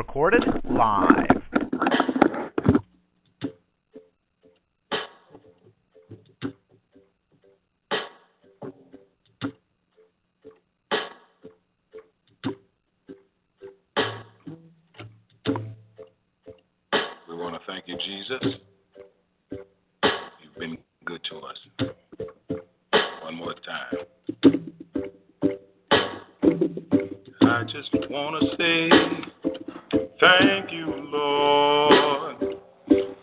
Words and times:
Recorded 0.00 0.42
live. 0.64 1.42
We 17.28 17.36
want 17.36 17.54
to 17.54 17.60
thank 17.66 17.84
you, 17.86 17.98
Jesus. 17.98 18.42
You've 19.52 20.58
been 20.58 20.78
good 21.04 21.20
to 21.28 21.40
us. 21.40 21.58
One 23.22 23.34
more 23.34 23.54
time. 23.54 23.96
I 27.42 27.64
just 27.64 27.90
want 28.08 28.42
to 28.42 28.56
say 28.56 28.88
thank 30.20 30.70
you, 30.70 30.86
Lord. 31.12 32.36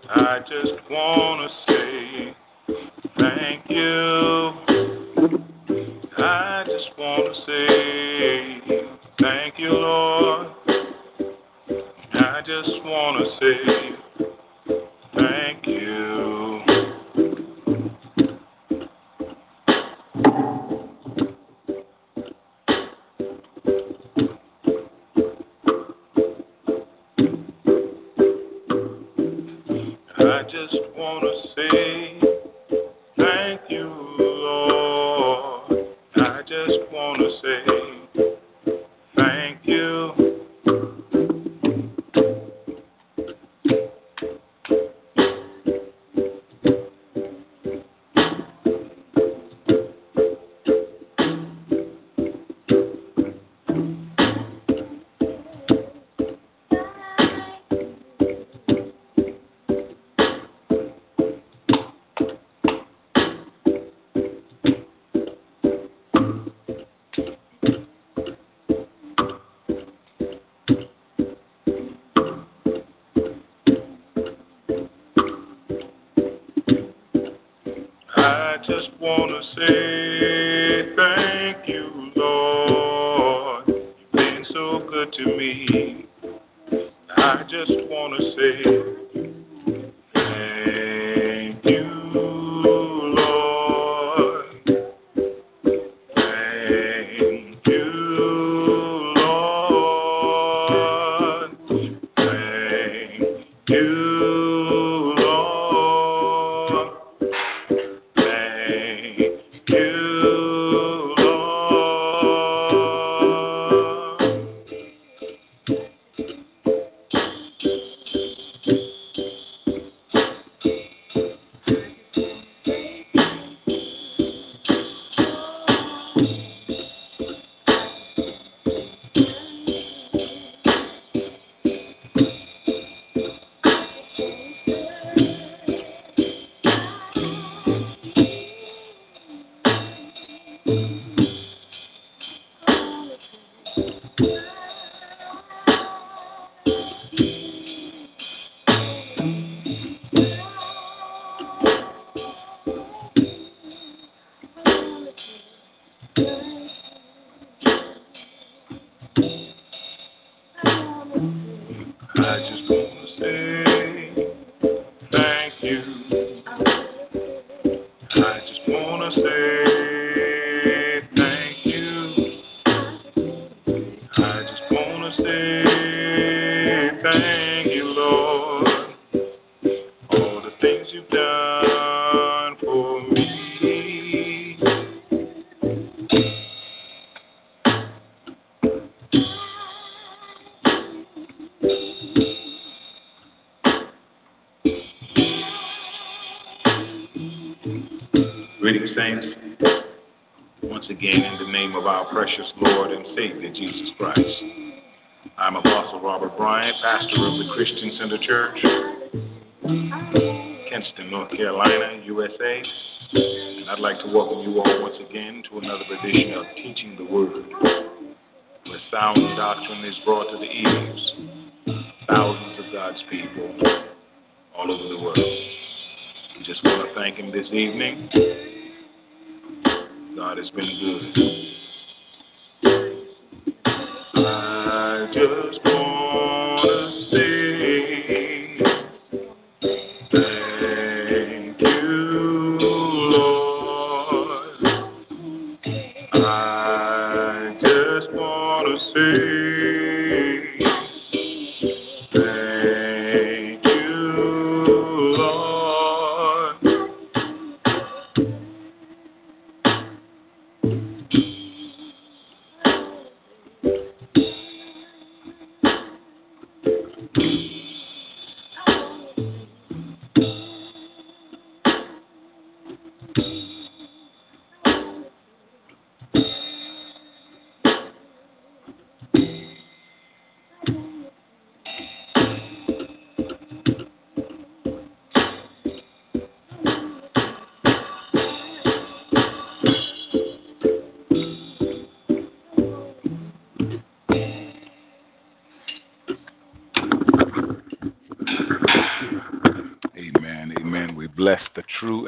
I 0.09 0.39
just 0.39 0.89
want 0.89 1.49
to 1.49 1.71
say 1.71 2.35
thank 3.17 3.69
you. 3.69 4.51
I 6.17 6.63
just 6.65 6.97
want 6.97 7.23
to 7.25 7.41
say 7.45 8.87
thank 9.21 9.59
you, 9.59 9.69
Lord. 9.69 10.47
I 12.13 12.41
just 12.45 12.83
want 12.83 13.23
to 13.23 13.25
say 13.39 14.06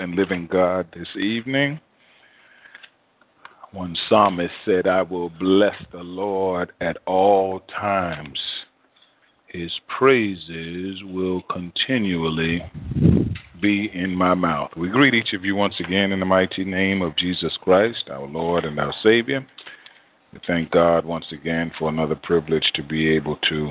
and 0.10 0.18
living 0.18 0.48
God 0.52 0.88
this 0.96 1.08
evening. 1.16 1.80
One 3.72 3.96
psalmist 4.08 4.54
said, 4.66 4.88
I 4.88 5.04
will 5.04 5.30
bless 5.30 5.76
the 5.92 6.00
Lord 6.00 6.72
at 6.82 6.98
all 7.06 7.62
times. 7.80 8.40
His 9.48 9.72
praises 10.00 11.02
will 11.04 11.44
continually 11.44 12.64
be 13.62 13.92
in 13.94 14.16
my 14.16 14.34
mouth. 14.34 14.72
We 14.76 14.90
greet 14.90 15.14
each 15.14 15.34
of 15.34 15.46
you 15.46 15.56
once 15.56 15.76
again 15.80 16.12
in 16.12 16.20
the 16.20 16.26
mighty 16.26 16.64
name 16.64 17.02
of 17.02 17.16
Jesus 17.16 17.56
Christ, 17.62 18.10
our 18.10 18.28
Lord 18.28 18.66
and 18.66 18.80
our 18.80 18.94
Savior. 19.04 19.46
We 20.34 20.40
thank 20.48 20.72
God 20.72 21.06
once 21.06 21.26
again 21.32 21.72
for 21.78 21.90
another 21.90 22.16
privilege 22.16 22.72
to 22.76 22.84
be 22.84 23.10
able 23.10 23.38
to 23.50 23.70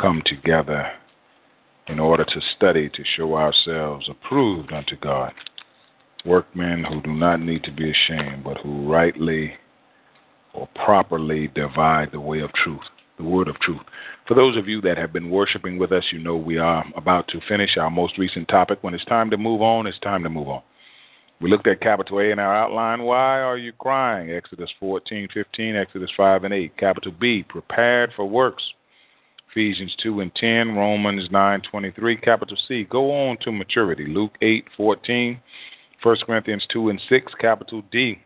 come 0.00 0.22
together 0.26 0.88
in 1.88 1.98
order 1.98 2.24
to 2.24 2.40
study 2.56 2.88
to 2.90 3.02
show 3.16 3.34
ourselves 3.36 4.08
approved 4.08 4.72
unto 4.72 4.96
God, 4.96 5.32
workmen 6.24 6.84
who 6.84 7.00
do 7.00 7.12
not 7.12 7.40
need 7.40 7.64
to 7.64 7.72
be 7.72 7.90
ashamed, 7.90 8.44
but 8.44 8.58
who 8.58 8.90
rightly 8.90 9.54
or 10.52 10.68
properly 10.74 11.48
divide 11.48 12.10
the 12.12 12.20
way 12.20 12.40
of 12.40 12.52
truth, 12.52 12.82
the 13.16 13.24
word 13.24 13.48
of 13.48 13.58
truth. 13.60 13.80
For 14.26 14.34
those 14.34 14.56
of 14.56 14.68
you 14.68 14.80
that 14.82 14.98
have 14.98 15.12
been 15.12 15.30
worshiping 15.30 15.78
with 15.78 15.92
us, 15.92 16.04
you 16.12 16.18
know 16.18 16.36
we 16.36 16.58
are 16.58 16.84
about 16.96 17.28
to 17.28 17.40
finish 17.48 17.76
our 17.78 17.90
most 17.90 18.18
recent 18.18 18.48
topic. 18.48 18.78
When 18.82 18.94
it's 18.94 19.04
time 19.06 19.30
to 19.30 19.36
move 19.36 19.62
on, 19.62 19.86
it's 19.86 19.98
time 20.00 20.22
to 20.24 20.30
move 20.30 20.48
on. 20.48 20.62
We 21.40 21.48
looked 21.48 21.68
at 21.68 21.80
capital 21.80 22.18
A 22.18 22.24
in 22.24 22.40
our 22.40 22.54
outline. 22.54 23.02
Why 23.02 23.40
are 23.40 23.56
you 23.56 23.72
crying? 23.72 24.30
Exodus 24.30 24.70
14, 24.80 25.28
15, 25.32 25.76
Exodus 25.76 26.10
5 26.16 26.44
and 26.44 26.52
8. 26.52 26.76
Capital 26.76 27.12
B, 27.12 27.44
prepared 27.48 28.12
for 28.16 28.28
works. 28.28 28.62
Ephesians 29.58 29.92
2 30.04 30.20
and 30.20 30.32
10, 30.36 30.76
Romans 30.76 31.28
9, 31.32 31.62
23, 31.68 32.16
capital 32.18 32.56
C. 32.68 32.84
Go 32.84 33.10
on 33.10 33.36
to 33.40 33.50
maturity. 33.50 34.06
Luke 34.06 34.30
8, 34.40 34.64
14, 34.76 35.40
1 36.00 36.16
Corinthians 36.24 36.64
2 36.72 36.90
and 36.90 37.02
6, 37.08 37.32
capital 37.40 37.82
D. 37.90 38.20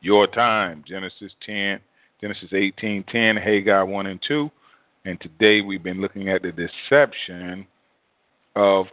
Your 0.00 0.26
time. 0.26 0.82
Genesis 0.88 1.30
10, 1.46 1.78
Genesis 2.20 2.48
18, 2.52 3.04
10, 3.04 3.36
Haggai 3.36 3.82
1 3.82 4.06
and 4.06 4.20
2. 4.26 4.50
And 5.04 5.20
today 5.20 5.60
we've 5.60 5.84
been 5.84 6.00
looking 6.00 6.28
at 6.28 6.42
the 6.42 6.50
deception 6.50 7.64
of 8.56 8.86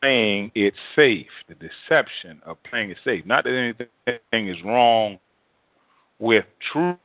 playing 0.00 0.50
it 0.54 0.72
safe. 0.96 1.26
The 1.50 1.54
deception 1.56 2.40
of 2.46 2.56
playing 2.62 2.92
it 2.92 2.96
safe. 3.04 3.26
Not 3.26 3.44
that 3.44 3.76
anything 4.06 4.48
is 4.48 4.56
wrong 4.64 5.18
with 6.18 6.46
true 6.72 6.96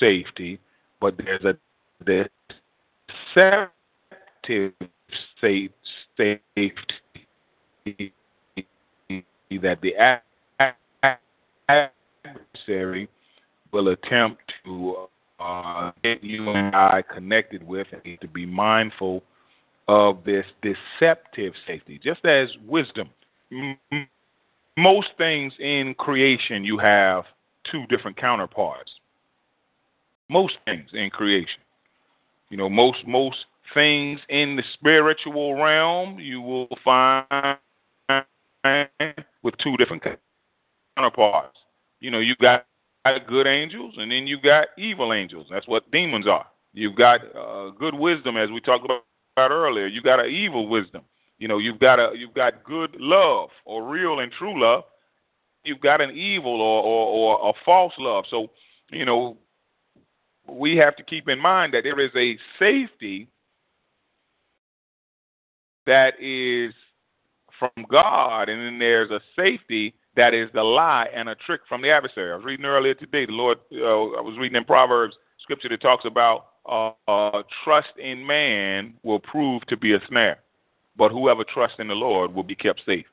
safety, 0.00 0.58
but 1.00 1.14
there's 1.16 1.44
a 1.44 1.56
deceptive 2.02 3.70
safety 5.40 6.40
that 9.60 9.78
the 9.82 9.94
adversary 11.74 13.08
will 13.72 13.88
attempt 13.88 14.40
to 14.64 14.96
uh, 15.40 15.90
get 16.02 16.22
you 16.22 16.50
and 16.50 16.74
I 16.74 17.02
connected 17.12 17.66
with 17.66 17.86
and 17.92 18.20
to 18.20 18.28
be 18.28 18.46
mindful 18.46 19.22
of 19.88 20.18
this 20.24 20.46
deceptive 20.62 21.52
safety, 21.66 22.00
just 22.02 22.24
as 22.24 22.48
wisdom. 22.66 23.08
Most 24.76 25.08
things 25.18 25.52
in 25.58 25.94
creation, 25.98 26.64
you 26.64 26.78
have 26.78 27.24
two 27.70 27.84
different 27.88 28.16
counterparts. 28.16 28.90
Most 30.28 30.54
things 30.64 30.88
in 30.92 31.10
creation. 31.10 31.60
You 32.52 32.58
know, 32.58 32.68
most 32.68 32.98
most 33.06 33.38
things 33.72 34.20
in 34.28 34.56
the 34.56 34.62
spiritual 34.74 35.54
realm 35.54 36.18
you 36.18 36.42
will 36.42 36.68
find 36.84 37.56
with 39.42 39.54
two 39.56 39.74
different 39.78 40.02
counterparts. 40.94 41.56
You 42.00 42.10
know, 42.10 42.18
you 42.18 42.34
got 42.36 42.66
good 43.26 43.46
angels 43.46 43.94
and 43.96 44.12
then 44.12 44.26
you 44.26 44.38
got 44.38 44.66
evil 44.76 45.14
angels. 45.14 45.46
That's 45.50 45.66
what 45.66 45.90
demons 45.92 46.26
are. 46.26 46.44
You've 46.74 46.94
got 46.94 47.20
uh, 47.34 47.70
good 47.70 47.94
wisdom, 47.94 48.36
as 48.36 48.50
we 48.50 48.60
talked 48.60 48.84
about 48.84 49.50
earlier. 49.50 49.86
You 49.86 50.02
got 50.02 50.20
an 50.20 50.30
evil 50.30 50.68
wisdom. 50.68 51.04
You 51.38 51.48
know, 51.48 51.56
you've 51.56 51.80
got 51.80 51.98
a 51.98 52.10
you've 52.14 52.34
got 52.34 52.64
good 52.64 52.94
love 52.98 53.48
or 53.64 53.88
real 53.88 54.18
and 54.20 54.30
true 54.30 54.60
love. 54.60 54.84
You've 55.64 55.80
got 55.80 56.02
an 56.02 56.10
evil 56.10 56.60
or 56.60 56.82
or, 56.82 57.38
or 57.38 57.48
a 57.48 57.52
false 57.64 57.94
love. 57.98 58.24
So, 58.28 58.48
you 58.90 59.06
know, 59.06 59.38
we 60.52 60.76
have 60.76 60.96
to 60.96 61.02
keep 61.02 61.28
in 61.28 61.38
mind 61.38 61.74
that 61.74 61.84
there 61.84 62.00
is 62.00 62.10
a 62.16 62.38
safety 62.58 63.28
that 65.86 66.14
is 66.20 66.72
from 67.58 67.86
God, 67.90 68.48
and 68.48 68.60
then 68.60 68.78
there's 68.78 69.10
a 69.10 69.20
safety 69.36 69.94
that 70.16 70.34
is 70.34 70.48
the 70.52 70.62
lie 70.62 71.08
and 71.14 71.28
a 71.28 71.34
trick 71.34 71.62
from 71.68 71.82
the 71.82 71.90
adversary. 71.90 72.32
I 72.32 72.36
was 72.36 72.44
reading 72.44 72.66
earlier 72.66 72.94
today, 72.94 73.26
the 73.26 73.32
Lord, 73.32 73.58
uh, 73.72 74.18
I 74.18 74.20
was 74.20 74.36
reading 74.38 74.56
in 74.56 74.64
Proverbs, 74.64 75.16
scripture 75.40 75.68
that 75.68 75.80
talks 75.80 76.04
about 76.04 76.46
uh, 76.68 76.92
uh, 77.08 77.42
trust 77.64 77.88
in 77.98 78.24
man 78.24 78.94
will 79.02 79.18
prove 79.18 79.62
to 79.66 79.76
be 79.76 79.94
a 79.94 79.98
snare, 80.08 80.38
but 80.96 81.10
whoever 81.10 81.44
trusts 81.44 81.76
in 81.78 81.88
the 81.88 81.94
Lord 81.94 82.34
will 82.34 82.44
be 82.44 82.54
kept 82.54 82.82
safe. 82.86 83.06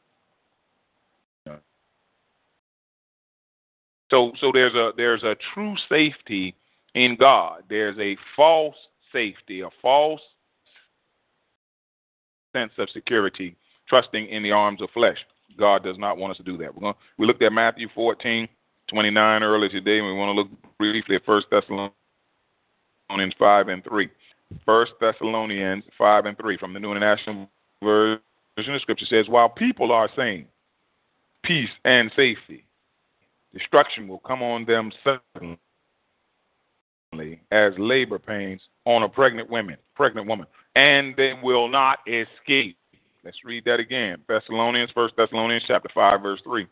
So, 4.11 4.31
so 4.41 4.51
there's 4.51 4.73
a 4.73 4.91
there's 4.97 5.21
a 5.21 5.35
true 5.53 5.75
safety 5.87 6.55
in 6.99 7.15
God. 7.15 7.63
There's 7.69 7.97
a 7.97 8.17
false 8.35 8.75
safety, 9.13 9.61
a 9.61 9.69
false 9.81 10.21
sense 12.53 12.73
of 12.77 12.89
security, 12.89 13.55
trusting 13.87 14.27
in 14.27 14.43
the 14.43 14.51
arms 14.51 14.81
of 14.81 14.89
flesh. 14.93 15.17
God 15.57 15.83
does 15.83 15.97
not 15.97 16.17
want 16.17 16.31
us 16.31 16.37
to 16.37 16.43
do 16.43 16.57
that. 16.57 16.75
We're 16.75 16.81
going 16.81 16.93
we 17.17 17.25
looked 17.25 17.41
at 17.41 17.53
Matthew 17.53 17.87
14, 17.95 18.47
29 18.89 19.43
earlier 19.43 19.69
today, 19.69 19.97
and 19.99 20.07
we 20.07 20.13
want 20.13 20.29
to 20.29 20.33
look 20.33 20.49
briefly 20.77 21.15
at 21.15 21.25
1 21.25 21.41
Thessalonians 21.49 23.33
5 23.39 23.67
and 23.69 23.83
3. 23.83 24.09
1 24.65 24.85
Thessalonians 24.99 25.83
5 25.97 26.25
and 26.25 26.37
3 26.37 26.57
from 26.57 26.73
the 26.73 26.79
New 26.79 26.91
International 26.91 27.49
Version 27.81 28.75
of 28.75 28.81
Scripture 28.81 29.05
says, 29.05 29.29
While 29.29 29.49
people 29.49 29.91
are 29.91 30.09
saying 30.15 30.47
peace 31.43 31.69
and 31.85 32.11
safety, 32.15 32.65
destruction 33.53 34.07
will 34.07 34.19
come 34.19 34.43
on 34.43 34.65
them 34.65 34.91
suddenly 35.03 35.57
as 37.51 37.73
labor 37.77 38.19
pains 38.19 38.61
on 38.85 39.03
a 39.03 39.09
pregnant 39.09 39.49
woman, 39.49 39.77
pregnant 39.95 40.27
woman, 40.27 40.45
and 40.75 41.15
they 41.15 41.33
will 41.41 41.67
not 41.67 41.99
escape. 42.07 42.77
Let's 43.23 43.43
read 43.43 43.65
that 43.65 43.79
again. 43.79 44.19
Thessalonians, 44.27 44.91
First 44.93 45.15
Thessalonians 45.17 45.63
chapter 45.67 45.89
five, 45.93 46.21
verse 46.21 46.39
three. 46.43 46.67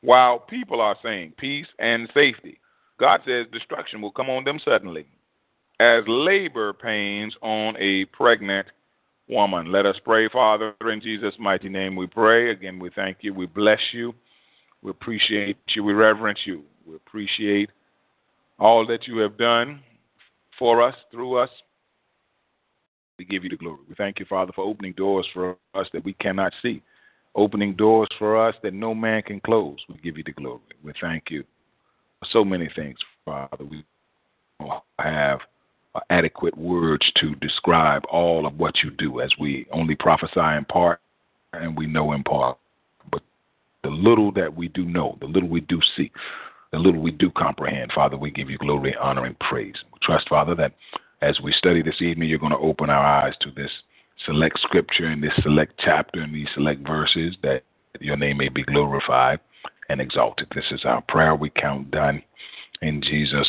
While 0.00 0.38
people 0.38 0.80
are 0.80 0.96
saying 1.02 1.34
peace 1.36 1.66
and 1.78 2.08
safety, 2.14 2.58
God 2.98 3.20
says 3.26 3.46
destruction 3.52 4.00
will 4.00 4.10
come 4.10 4.30
on 4.30 4.44
them 4.44 4.60
suddenly, 4.64 5.06
as 5.78 6.02
labor 6.06 6.72
pains 6.72 7.34
on 7.42 7.76
a 7.78 8.06
pregnant 8.06 8.66
woman. 9.28 9.70
Let 9.70 9.86
us 9.86 9.96
pray, 10.04 10.28
Father, 10.28 10.74
in 10.90 11.00
Jesus' 11.00 11.34
mighty 11.38 11.68
name. 11.68 11.96
We 11.96 12.06
pray. 12.06 12.50
Again, 12.50 12.78
we 12.78 12.90
thank 12.94 13.18
you. 13.20 13.34
We 13.34 13.46
bless 13.46 13.80
you. 13.92 14.14
We 14.82 14.90
appreciate 14.90 15.58
you. 15.74 15.84
We 15.84 15.92
reverence 15.92 16.40
you. 16.44 16.62
We 16.86 16.96
appreciate 16.96 17.70
all 18.58 18.86
that 18.86 19.06
you 19.06 19.18
have 19.18 19.36
done 19.36 19.80
for 20.58 20.82
us, 20.82 20.94
through 21.10 21.38
us. 21.38 21.50
We 23.18 23.24
give 23.24 23.44
you 23.44 23.50
the 23.50 23.56
glory. 23.56 23.78
We 23.88 23.94
thank 23.96 24.18
you, 24.18 24.26
Father, 24.28 24.52
for 24.54 24.64
opening 24.64 24.92
doors 24.92 25.26
for 25.32 25.56
us 25.74 25.88
that 25.92 26.04
we 26.04 26.12
cannot 26.14 26.52
see, 26.62 26.82
opening 27.34 27.74
doors 27.74 28.08
for 28.18 28.36
us 28.48 28.54
that 28.62 28.74
no 28.74 28.94
man 28.94 29.22
can 29.22 29.40
close. 29.40 29.78
We 29.88 29.96
give 30.02 30.16
you 30.16 30.24
the 30.24 30.32
glory. 30.32 30.60
We 30.82 30.92
thank 31.00 31.24
you 31.30 31.44
for 32.20 32.28
so 32.30 32.44
many 32.44 32.68
things, 32.74 32.98
Father. 33.24 33.64
We 33.64 33.84
have 34.98 35.40
adequate 36.10 36.56
words 36.56 37.10
to 37.16 37.34
describe 37.36 38.02
all 38.10 38.46
of 38.46 38.58
what 38.58 38.82
you 38.82 38.90
do 38.90 39.20
as 39.20 39.30
we 39.38 39.66
only 39.72 39.94
prophesy 39.96 40.56
in 40.56 40.64
part 40.64 41.00
and 41.52 41.76
we 41.76 41.86
know 41.86 42.12
in 42.12 42.22
part. 42.22 42.58
But 43.10 43.22
the 43.82 43.90
little 43.90 44.30
that 44.32 44.54
we 44.54 44.68
do 44.68 44.84
know, 44.84 45.16
the 45.20 45.26
little 45.26 45.48
we 45.48 45.60
do 45.62 45.80
see, 45.96 46.10
the 46.72 46.78
little 46.78 47.00
we 47.00 47.10
do 47.10 47.30
comprehend, 47.30 47.92
Father, 47.94 48.16
we 48.16 48.30
give 48.30 48.50
you 48.50 48.58
glory, 48.58 48.94
honor, 49.00 49.24
and 49.24 49.38
praise. 49.38 49.74
We 49.92 49.98
trust, 50.02 50.28
Father, 50.28 50.54
that 50.56 50.74
as 51.22 51.40
we 51.42 51.52
study 51.52 51.82
this 51.82 52.00
evening, 52.00 52.28
you're 52.28 52.38
going 52.38 52.52
to 52.52 52.58
open 52.58 52.90
our 52.90 53.04
eyes 53.04 53.34
to 53.40 53.50
this 53.50 53.70
select 54.26 54.58
scripture 54.60 55.06
and 55.06 55.22
this 55.22 55.32
select 55.42 55.74
chapter 55.78 56.20
and 56.20 56.34
these 56.34 56.48
select 56.54 56.86
verses 56.86 57.36
that 57.42 57.62
your 58.00 58.16
name 58.16 58.36
may 58.36 58.48
be 58.48 58.62
glorified 58.64 59.40
and 59.88 60.00
exalted. 60.00 60.48
This 60.54 60.64
is 60.70 60.84
our 60.84 61.00
prayer. 61.02 61.34
We 61.34 61.50
count 61.50 61.90
done 61.90 62.22
in 62.82 63.00
Jesus' 63.02 63.46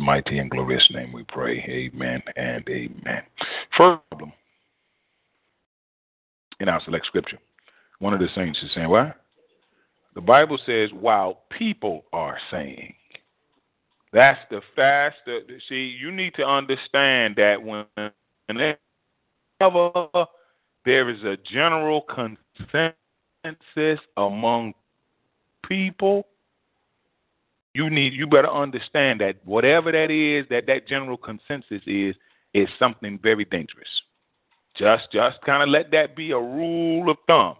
mighty 0.00 0.38
and 0.38 0.50
glorious 0.50 0.86
name. 0.92 1.12
We 1.12 1.24
pray. 1.24 1.58
Amen 1.68 2.22
and 2.36 2.66
amen. 2.68 3.22
First 3.76 4.02
problem 4.10 4.32
in 6.60 6.68
our 6.68 6.80
select 6.84 7.06
scripture. 7.06 7.38
One 7.98 8.14
of 8.14 8.20
the 8.20 8.28
saints 8.34 8.58
is 8.62 8.70
saying, 8.74 8.88
What? 8.88 9.19
The 10.14 10.20
Bible 10.20 10.58
says, 10.66 10.90
while 10.92 11.42
people 11.50 12.04
are 12.12 12.38
saying. 12.50 12.94
That's 14.12 14.40
the 14.50 14.60
fast. 14.74 15.16
See, 15.68 15.96
you 16.00 16.10
need 16.10 16.34
to 16.34 16.44
understand 16.44 17.36
that 17.36 17.62
when 17.62 17.86
whenever 18.46 20.26
there 20.84 21.08
is 21.08 21.22
a 21.22 21.36
general 21.50 22.02
consensus 22.02 24.00
among 24.16 24.74
people, 25.66 26.26
you 27.74 27.88
need 27.88 28.12
you 28.14 28.26
better 28.26 28.50
understand 28.50 29.20
that 29.20 29.36
whatever 29.44 29.92
that 29.92 30.10
is, 30.10 30.44
that 30.50 30.66
that 30.66 30.88
general 30.88 31.16
consensus 31.16 31.82
is, 31.86 32.16
is 32.52 32.68
something 32.80 33.16
very 33.22 33.44
dangerous. 33.44 33.88
Just 34.76 35.12
just 35.12 35.40
kind 35.42 35.62
of 35.62 35.68
let 35.68 35.92
that 35.92 36.16
be 36.16 36.32
a 36.32 36.38
rule 36.38 37.08
of 37.10 37.16
thumb. 37.28 37.54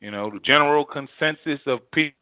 You 0.00 0.10
know, 0.10 0.30
the 0.30 0.40
general 0.40 0.84
consensus 0.84 1.60
of 1.66 1.80
pe- 1.90 2.12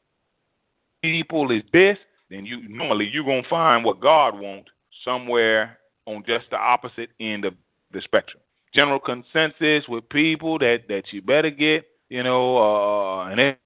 people 1.03 1.51
is 1.51 1.63
this, 1.73 1.99
then 2.31 2.47
you 2.47 2.69
normally 2.69 3.09
you're 3.13 3.25
gonna 3.25 3.43
find 3.49 3.85
what 3.85 4.01
God 4.01 4.39
wants 4.39 4.71
somewhere 5.05 5.79
on 6.07 6.25
just 6.27 6.47
the 6.51 6.57
opposite 6.57 7.11
end 7.21 7.45
of 7.45 7.55
the 7.93 8.01
spectrum. 8.01 8.41
General 8.75 8.99
consensus 8.99 9.89
with 9.89 10.09
people 10.09 10.59
that 10.59 10.85
that 10.89 11.05
you 11.13 11.23
better 11.23 11.51
get, 11.51 11.85
you 12.09 12.23
know, 12.23 12.59
uh, 12.59 13.27
an 13.29 13.57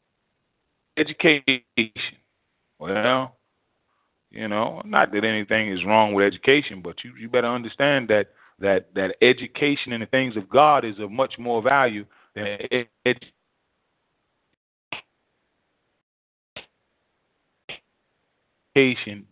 education. 0.97 1.63
Well, 2.79 3.37
you 4.31 4.49
know, 4.49 4.83
not 4.85 5.13
that 5.13 5.25
anything 5.25 5.73
is 5.73 5.85
wrong 5.85 6.15
with 6.15 6.27
education, 6.27 6.83
but 6.83 7.05
you 7.05 7.13
you 7.19 7.29
better 7.29 7.49
understand 7.49 8.09
that 8.09 8.29
that 8.59 8.95
that 8.95 9.17
education 9.23 9.93
and 9.93 10.03
the 10.03 10.07
things 10.07 10.37
of 10.37 10.49
God 10.49 10.85
is 10.85 10.99
of 10.99 11.11
much 11.11 11.39
more 11.39 11.63
value 11.63 12.05
than 12.35 12.59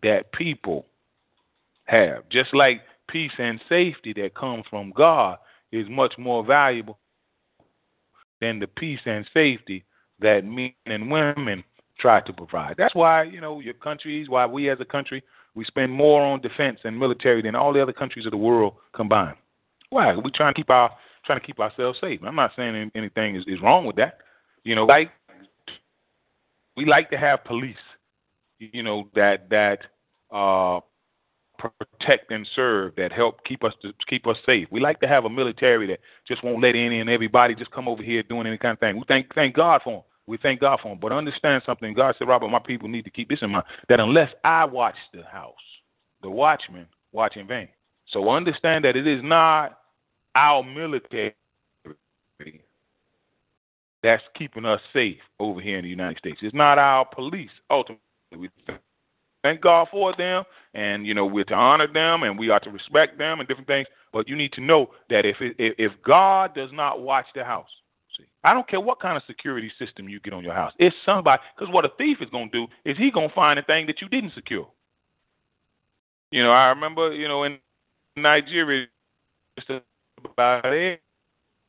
that 0.03 0.33
people 0.33 0.87
have. 1.85 2.29
Just 2.29 2.55
like 2.55 2.83
peace 3.09 3.33
and 3.39 3.61
safety 3.69 4.13
that 4.15 4.35
comes 4.35 4.65
from 4.71 4.93
God 4.95 5.39
is 5.73 5.87
much 5.89 6.15
more 6.19 6.45
valuable 6.45 6.99
than 8.41 8.59
the 8.59 8.67
peace 8.67 9.01
and 9.07 9.27
safety 9.35 9.85
that 10.21 10.45
men 10.45 10.73
and 10.87 11.11
women 11.11 11.65
try 11.99 12.21
to 12.21 12.33
provide. 12.33 12.77
That's 12.79 12.95
why, 12.95 13.25
you 13.25 13.41
know, 13.41 13.61
your 13.61 13.75
countries, 13.75 14.29
why 14.29 14.47
we 14.47 14.71
as 14.71 14.79
a 14.81 14.85
country, 14.85 15.23
we 15.55 15.65
spend 15.65 15.93
more 15.93 16.23
on 16.23 16.41
defense 16.41 16.79
and 16.85 16.99
military 16.99 17.43
than 17.43 17.55
all 17.55 17.73
the 17.73 17.83
other 17.83 17.93
countries 17.93 18.27
of 18.27 18.31
the 18.31 18.37
world 18.37 18.75
combined. 18.95 19.37
Why? 19.91 20.15
We 20.15 20.31
trying 20.31 20.55
to 20.55 20.57
keep 20.57 20.71
our 20.71 20.91
trying 21.25 21.41
to 21.41 21.47
keep 21.47 21.59
ourselves 21.59 21.99
safe. 22.01 22.21
I'm 22.25 22.37
not 22.37 22.53
saying 22.57 22.91
anything 22.95 23.37
is, 23.37 23.45
is 23.47 23.61
wrong 23.63 23.85
with 23.85 23.97
that. 23.97 24.19
You 24.65 24.75
know, 24.75 24.85
like 24.85 25.11
we 26.77 26.85
like 26.85 27.11
to 27.11 27.19
have 27.19 27.45
police 27.45 27.77
you 28.59 28.83
know 28.83 29.09
that 29.15 29.49
that 29.51 29.81
uh, 30.35 30.81
protect 31.59 32.31
and 32.31 32.49
serve 32.55 32.95
that 32.97 33.13
help 33.13 33.45
keep 33.45 33.65
us 33.65 33.73
to 33.83 33.93
keep 34.09 34.27
us 34.27 34.37
safe. 34.47 34.69
We 34.71 34.81
like 34.81 35.01
to 35.01 35.09
have 35.09 35.25
a 35.25 35.31
military 35.31 35.87
that 35.89 36.01
just 36.27 36.45
won't 36.45 36.63
let 36.63 36.75
any 36.77 37.01
and 37.01 37.11
everybody 37.11 37.55
just 37.55 37.71
come 37.71 37.89
over 37.89 38.03
here 38.03 38.23
doing 38.23 38.47
any 38.47 38.59
kind 38.59 38.75
of 38.75 38.81
thing. 38.81 38.97
We 38.97 39.03
thank 39.09 39.35
thank 39.35 39.55
God 39.55 39.81
for 39.83 39.93
them. 39.93 40.03
We 40.27 40.37
thank 40.37 40.61
God 40.61 40.79
for 40.83 40.91
them. 40.91 40.99
But 41.01 41.13
understand 41.13 41.63
something. 41.65 41.95
God 41.95 42.15
said, 42.19 42.29
Robert, 42.29 42.49
my 42.49 42.59
people 42.59 42.89
need 42.89 43.05
to 43.05 43.11
keep 43.11 43.29
this 43.29 43.39
in 43.43 43.51
mind 43.51 43.65
that 43.89 44.01
unless 44.01 44.31
I 44.45 44.65
watch 44.65 44.97
the 45.13 45.23
house, 45.23 45.55
the 46.23 46.31
watchmen 46.31 46.87
watch 47.13 47.37
in 47.37 47.47
vain. 47.47 47.69
So 48.11 48.31
understand 48.31 48.85
that 48.85 48.97
it 48.97 49.07
is 49.07 49.23
not 49.23 49.79
our 50.35 50.63
military 50.63 51.35
that's 54.03 54.23
keeping 54.37 54.65
us 54.65 54.81
safe 54.93 55.19
over 55.41 55.61
here 55.61 55.79
in 55.79 55.85
the 55.85 55.91
United 55.91 56.19
States. 56.19 56.39
It's 56.43 56.55
not 56.55 56.79
our 56.79 57.05
police 57.05 57.51
ultimately 57.71 58.03
we 58.37 58.51
thank 59.43 59.61
God 59.61 59.89
for 59.91 60.15
them, 60.17 60.45
and 60.75 61.07
you 61.07 61.15
know 61.15 61.27
we're 61.27 61.45
to 61.45 61.55
honor 61.55 61.87
them, 61.87 62.23
and 62.23 62.39
we 62.39 62.51
are 62.51 62.61
to 62.61 62.71
respect 62.71 63.19
them, 63.19 63.41
and 63.41 63.49
different 63.49 63.69
things. 63.69 63.87
But 64.13 64.29
you 64.29 64.37
need 64.37 64.53
to 64.53 64.61
know 64.61 64.91
that 65.11 65.25
if 65.25 65.37
it, 65.41 65.57
if 65.59 65.93
God 66.05 66.55
does 66.55 66.71
not 66.73 67.01
watch 67.01 67.27
the 67.35 67.45
house, 67.45 67.69
see, 68.17 68.25
I 68.45 68.55
don't 68.55 68.69
care 68.69 68.81
what 68.81 69.01
kind 69.01 69.17
of 69.17 69.23
security 69.27 69.71
system 69.79 70.09
you 70.09 70.21
get 70.21 70.33
on 70.33 70.45
your 70.45 70.55
house. 70.55 70.73
It's 70.79 70.97
somebody 71.05 71.41
because 71.57 71.73
what 71.73 71.85
a 71.85 71.91
thief 71.99 72.19
is 72.21 72.31
going 72.31 72.51
to 72.51 72.67
do 72.67 72.73
is 72.85 72.97
he 72.97 73.11
going 73.11 73.29
to 73.29 73.35
find 73.35 73.59
a 73.59 73.63
thing 73.63 73.87
that 73.87 74.01
you 74.01 74.09
didn't 74.09 74.35
secure. 74.35 74.69
You 76.31 76.43
know, 76.43 76.51
I 76.51 76.69
remember, 76.69 77.13
you 77.13 77.27
know, 77.27 77.45
in 77.45 77.59
Nigeria, 78.17 78.87
just 79.59 79.83
about 80.23 80.65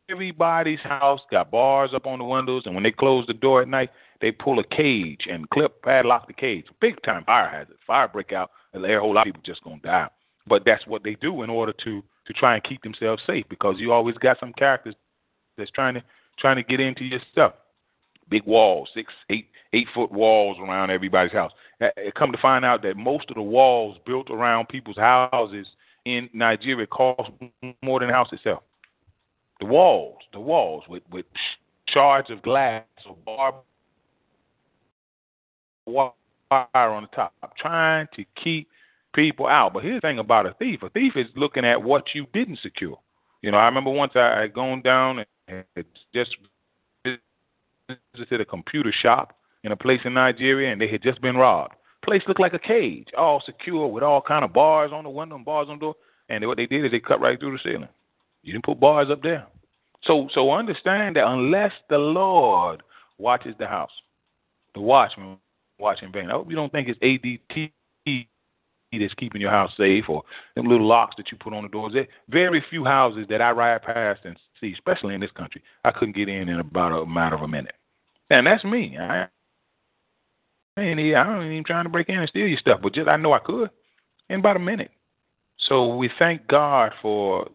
everybody's 0.09 0.79
house 0.79 1.21
got 1.31 1.51
bars 1.51 1.91
up 1.93 2.05
on 2.05 2.19
the 2.19 2.25
windows, 2.25 2.63
and 2.65 2.73
when 2.73 2.83
they 2.83 2.91
close 2.91 3.25
the 3.27 3.33
door 3.33 3.61
at 3.61 3.67
night, 3.67 3.89
they 4.21 4.31
pull 4.31 4.59
a 4.59 4.63
cage 4.63 5.27
and 5.29 5.49
clip 5.49 5.81
padlock 5.81 6.27
the 6.27 6.33
cage. 6.33 6.65
Big 6.81 7.01
time 7.03 7.23
fire 7.25 7.49
hazard. 7.49 7.77
Fire 7.85 8.07
break 8.07 8.33
out, 8.33 8.51
and 8.73 8.83
a 8.83 8.99
whole 8.99 9.13
lot 9.13 9.27
of 9.27 9.33
people 9.33 9.41
just 9.45 9.63
gonna 9.63 9.79
die. 9.81 10.09
But 10.47 10.63
that's 10.65 10.85
what 10.87 11.03
they 11.03 11.15
do 11.15 11.43
in 11.43 11.49
order 11.49 11.73
to 11.83 12.03
to 12.27 12.33
try 12.33 12.55
and 12.55 12.63
keep 12.63 12.81
themselves 12.83 13.23
safe 13.25 13.45
because 13.49 13.75
you 13.79 13.91
always 13.91 14.15
got 14.17 14.39
some 14.39 14.53
characters 14.53 14.95
that's 15.57 15.71
trying 15.71 15.95
to 15.95 16.03
trying 16.37 16.57
to 16.57 16.63
get 16.63 16.79
into 16.79 17.03
your 17.03 17.19
stuff. 17.31 17.53
Big 18.29 18.43
walls, 18.45 18.89
six, 18.93 19.11
eight, 19.31 19.47
eight 19.73 19.87
foot 19.93 20.11
walls 20.11 20.57
around 20.59 20.91
everybody's 20.91 21.31
house. 21.31 21.51
It 21.79 22.13
come 22.13 22.31
to 22.31 22.37
find 22.37 22.63
out 22.63 22.83
that 22.83 22.95
most 22.95 23.29
of 23.29 23.35
the 23.35 23.41
walls 23.41 23.97
built 24.05 24.29
around 24.29 24.69
people's 24.69 24.97
houses 24.97 25.65
in 26.05 26.29
Nigeria 26.33 26.85
cost 26.85 27.31
more 27.81 27.99
than 27.99 28.09
the 28.09 28.13
house 28.13 28.31
itself. 28.31 28.61
The 29.59 29.65
walls, 29.65 30.17
the 30.31 30.39
walls 30.39 30.83
with 30.87 31.03
with 31.11 31.25
shards 31.89 32.29
of 32.29 32.41
glass 32.41 32.83
or 33.07 33.17
barbed 33.25 33.57
wire 35.85 36.15
on 36.51 37.03
the 37.03 37.15
top, 37.15 37.33
trying 37.57 38.07
to 38.15 38.23
keep 38.41 38.69
people 39.13 39.47
out. 39.47 39.73
But 39.73 39.83
here's 39.83 40.01
the 40.01 40.07
thing 40.07 40.19
about 40.19 40.45
a 40.45 40.53
thief: 40.53 40.83
a 40.83 40.89
thief 40.89 41.13
is 41.15 41.27
looking 41.35 41.65
at 41.65 41.81
what 41.81 42.05
you 42.13 42.25
didn't 42.33 42.59
secure. 42.61 42.97
You 43.41 43.51
know, 43.51 43.57
I 43.57 43.65
remember 43.65 43.89
once 43.89 44.13
I 44.15 44.41
had 44.41 44.53
gone 44.53 44.81
down 44.81 45.25
and 45.47 45.85
just 46.13 46.35
visited 48.15 48.41
a 48.41 48.45
computer 48.45 48.93
shop 48.93 49.35
in 49.63 49.71
a 49.71 49.77
place 49.77 50.01
in 50.05 50.13
Nigeria, 50.13 50.71
and 50.71 50.79
they 50.79 50.87
had 50.87 51.03
just 51.03 51.21
been 51.21 51.35
robbed. 51.35 51.75
Place 52.03 52.21
looked 52.27 52.39
like 52.39 52.53
a 52.53 52.59
cage, 52.59 53.07
all 53.17 53.41
secure 53.45 53.87
with 53.87 54.03
all 54.03 54.21
kind 54.21 54.45
of 54.45 54.53
bars 54.53 54.91
on 54.93 55.03
the 55.03 55.09
window 55.09 55.35
and 55.35 55.45
bars 55.45 55.67
on 55.69 55.77
the 55.77 55.81
door. 55.81 55.95
And 56.29 56.45
what 56.47 56.57
they 56.57 56.65
did 56.65 56.85
is 56.85 56.91
they 56.91 56.99
cut 56.99 57.19
right 57.19 57.39
through 57.39 57.53
the 57.53 57.59
ceiling. 57.63 57.89
You 58.43 58.53
didn't 58.53 58.65
put 58.65 58.79
bars 58.79 59.09
up 59.11 59.21
there. 59.21 59.45
So, 60.03 60.29
so 60.33 60.51
understand 60.51 61.15
that 61.17 61.27
unless 61.27 61.71
the 61.89 61.97
Lord 61.97 62.81
watches 63.17 63.55
the 63.59 63.67
house, 63.67 63.91
the 64.73 64.81
watchman 64.81 65.37
watch 65.77 66.01
in 66.01 66.11
vain. 66.11 66.29
I 66.29 66.33
hope 66.33 66.49
you 66.49 66.55
don't 66.55 66.71
think 66.71 66.87
it's 66.87 66.99
ADT 66.99 67.71
that's 68.91 69.13
keeping 69.15 69.41
your 69.41 69.51
house 69.51 69.71
safe 69.77 70.05
or 70.09 70.23
them 70.55 70.65
little 70.65 70.87
locks 70.87 71.15
that 71.17 71.31
you 71.31 71.37
put 71.37 71.53
on 71.53 71.63
the 71.63 71.69
doors. 71.69 71.93
There 71.93 72.07
very 72.29 72.63
few 72.69 72.85
houses 72.85 73.25
that 73.29 73.41
I 73.41 73.51
ride 73.51 73.83
past 73.83 74.21
and 74.23 74.37
see, 74.59 74.73
especially 74.73 75.13
in 75.13 75.21
this 75.21 75.31
country, 75.31 75.61
I 75.83 75.91
couldn't 75.91 76.15
get 76.15 76.29
in 76.29 76.49
in 76.49 76.59
about 76.59 76.91
a 76.91 77.05
matter 77.05 77.35
of 77.35 77.41
a 77.41 77.47
minute. 77.47 77.75
And 78.29 78.47
that's 78.47 78.63
me. 78.63 78.97
I 78.97 79.27
ain't 80.77 80.99
even, 80.99 81.15
I 81.15 81.43
ain't 81.43 81.51
even 81.51 81.63
trying 81.63 81.85
to 81.85 81.89
break 81.89 82.09
in 82.09 82.19
and 82.19 82.29
steal 82.29 82.47
your 82.47 82.59
stuff, 82.59 82.79
but 82.81 82.93
just 82.93 83.07
I 83.07 83.17
know 83.17 83.33
I 83.33 83.39
could 83.39 83.69
in 84.29 84.39
about 84.39 84.55
a 84.55 84.59
minute. 84.59 84.91
So 85.67 85.95
we 85.95 86.09
thank 86.17 86.47
God 86.47 86.93
for 87.01 87.49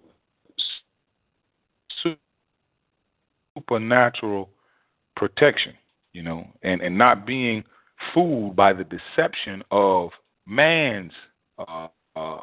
supernatural 3.55 4.51
protection, 5.17 5.75
you 6.13 6.23
know, 6.23 6.47
and, 6.63 6.81
and 6.81 6.97
not 6.99 7.27
being 7.27 7.65
fooled 8.13 8.57
by 8.57 8.73
the 8.73 8.85
deception 8.85 9.63
of 9.71 10.11
man's 10.47 11.13
uh, 11.59 11.89
uh, 12.17 12.41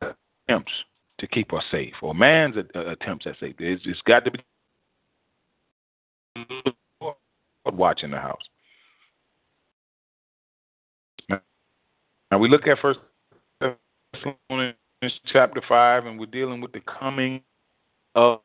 attempts 0.00 0.72
to 1.18 1.26
keep 1.28 1.52
us 1.52 1.62
safe, 1.70 1.94
or 2.02 2.14
man's 2.14 2.56
uh, 2.56 2.86
attempts 2.86 3.26
at 3.26 3.38
safety. 3.38 3.72
It's, 3.72 3.82
it's 3.86 4.00
got 4.02 4.24
to 4.24 4.30
be 4.30 4.40
watching 7.66 8.10
the 8.10 8.18
house. 8.18 8.42
Now 11.28 12.38
we 12.38 12.48
look 12.48 12.66
at 12.66 12.78
First 12.80 13.00
chapter 15.26 15.62
five, 15.68 16.06
and 16.06 16.18
we're 16.18 16.26
dealing 16.26 16.60
with 16.60 16.72
the 16.72 16.80
coming 16.80 17.42
of 18.14 18.40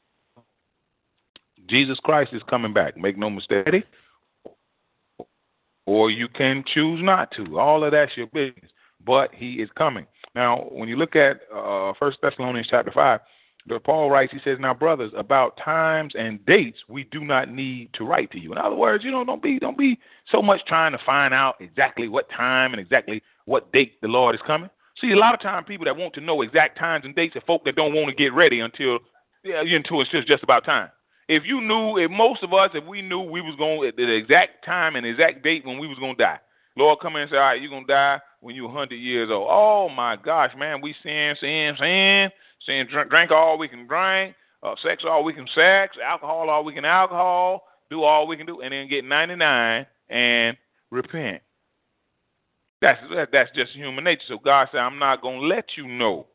Jesus 1.67 1.97
Christ 2.03 2.33
is 2.33 2.41
coming 2.49 2.73
back. 2.73 2.97
Make 2.97 3.17
no 3.17 3.29
mistake. 3.29 3.85
Or 5.85 6.11
you 6.11 6.27
can 6.27 6.63
choose 6.73 6.99
not 7.03 7.31
to. 7.37 7.59
All 7.59 7.83
of 7.83 7.91
that's 7.91 8.15
your 8.17 8.27
business. 8.27 8.71
But 9.05 9.33
he 9.33 9.53
is 9.53 9.69
coming. 9.77 10.05
Now, 10.35 10.67
when 10.71 10.89
you 10.89 10.97
look 10.97 11.15
at 11.15 11.41
uh, 11.53 11.93
First 11.97 12.17
Thessalonians 12.21 12.67
chapter 12.69 12.91
five, 12.91 13.21
Paul 13.83 14.09
writes, 14.09 14.31
he 14.31 14.39
says, 14.43 14.57
"Now, 14.59 14.73
brothers, 14.73 15.11
about 15.15 15.57
times 15.57 16.13
and 16.17 16.45
dates, 16.45 16.77
we 16.87 17.03
do 17.05 17.23
not 17.23 17.49
need 17.49 17.89
to 17.93 18.05
write 18.05 18.31
to 18.31 18.39
you." 18.39 18.51
In 18.51 18.57
other 18.57 18.75
words, 18.75 19.03
you 19.03 19.11
know, 19.11 19.25
don't 19.25 19.41
be 19.41 19.59
don't 19.59 19.77
be 19.77 19.99
so 20.31 20.41
much 20.41 20.61
trying 20.67 20.93
to 20.93 20.99
find 21.05 21.33
out 21.33 21.55
exactly 21.59 22.07
what 22.07 22.29
time 22.29 22.73
and 22.73 22.79
exactly 22.79 23.21
what 23.45 23.71
date 23.71 23.99
the 24.01 24.07
Lord 24.07 24.35
is 24.35 24.41
coming. 24.45 24.69
See, 25.01 25.11
a 25.11 25.17
lot 25.17 25.33
of 25.33 25.41
time 25.41 25.63
people 25.63 25.85
that 25.85 25.95
want 25.95 26.13
to 26.15 26.21
know 26.21 26.41
exact 26.41 26.77
times 26.77 27.05
and 27.05 27.15
dates 27.15 27.35
are 27.35 27.41
folk 27.41 27.65
that 27.65 27.75
don't 27.75 27.93
want 27.93 28.09
to 28.09 28.15
get 28.15 28.33
ready 28.33 28.61
until 28.61 28.99
yeah, 29.43 29.61
until 29.61 30.01
it's 30.01 30.11
just 30.11 30.27
just 30.27 30.43
about 30.43 30.65
time. 30.65 30.89
If 31.27 31.43
you 31.45 31.59
knew, 31.59 31.97
if 31.97 32.09
most 32.09 32.41
of 32.43 32.53
us, 32.53 32.71
if 32.73 32.85
we 32.85 33.01
knew 33.01 33.19
we 33.19 33.41
was 33.41 33.55
going 33.57 33.87
at 33.87 33.97
the 33.97 34.09
exact 34.09 34.63
time 34.65 34.95
and 34.95 35.05
exact 35.05 35.43
date 35.43 35.65
when 35.65 35.77
we 35.77 35.87
was 35.87 35.99
gonna 35.99 36.15
die, 36.15 36.39
Lord 36.77 36.99
come 37.01 37.15
in 37.15 37.23
and 37.23 37.31
say, 37.31 37.37
all 37.37 37.43
right, 37.43 37.61
you're 37.61 37.69
gonna 37.69 37.85
die 37.85 38.19
when 38.39 38.55
you're 38.55 38.67
100 38.67 38.95
years 38.95 39.29
old. 39.29 39.47
Oh 39.49 39.89
my 39.89 40.15
gosh, 40.15 40.51
man, 40.57 40.79
we 40.79 40.95
sin, 41.03 41.35
sin, 41.41 41.75
sin, 41.77 42.29
sin, 42.65 42.87
drink, 42.89 43.09
drink 43.09 43.31
all 43.31 43.57
we 43.57 43.67
can 43.67 43.87
drink, 43.87 44.35
uh, 44.63 44.75
sex 44.81 45.03
all 45.05 45.23
we 45.23 45.33
can 45.33 45.47
sex, 45.53 45.97
alcohol 46.03 46.49
all 46.49 46.63
we 46.63 46.73
can 46.73 46.85
alcohol, 46.85 47.63
do 47.89 48.03
all 48.03 48.25
we 48.25 48.37
can 48.37 48.45
do, 48.45 48.61
and 48.61 48.71
then 48.71 48.87
get 48.87 49.03
99 49.03 49.85
and 50.09 50.55
repent. 50.91 51.41
That's 52.79 53.01
that's 53.31 53.49
just 53.53 53.71
human 53.73 54.03
nature. 54.03 54.21
So 54.27 54.37
God 54.37 54.69
said, 54.71 54.79
I'm 54.79 54.99
not 54.99 55.21
gonna 55.21 55.39
let 55.39 55.65
you 55.75 55.87
know 55.87 56.27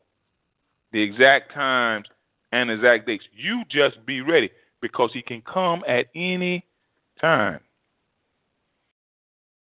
the 0.91 1.01
exact 1.01 1.53
times 1.53 2.05
and 2.51 2.69
exact 2.69 3.07
dates. 3.07 3.23
You 3.33 3.63
just 3.71 4.05
be 4.05 4.21
ready 4.21 4.51
because 4.83 5.09
he 5.13 5.21
can 5.23 5.41
come 5.41 5.81
at 5.87 6.07
any 6.13 6.63
time. 7.19 7.61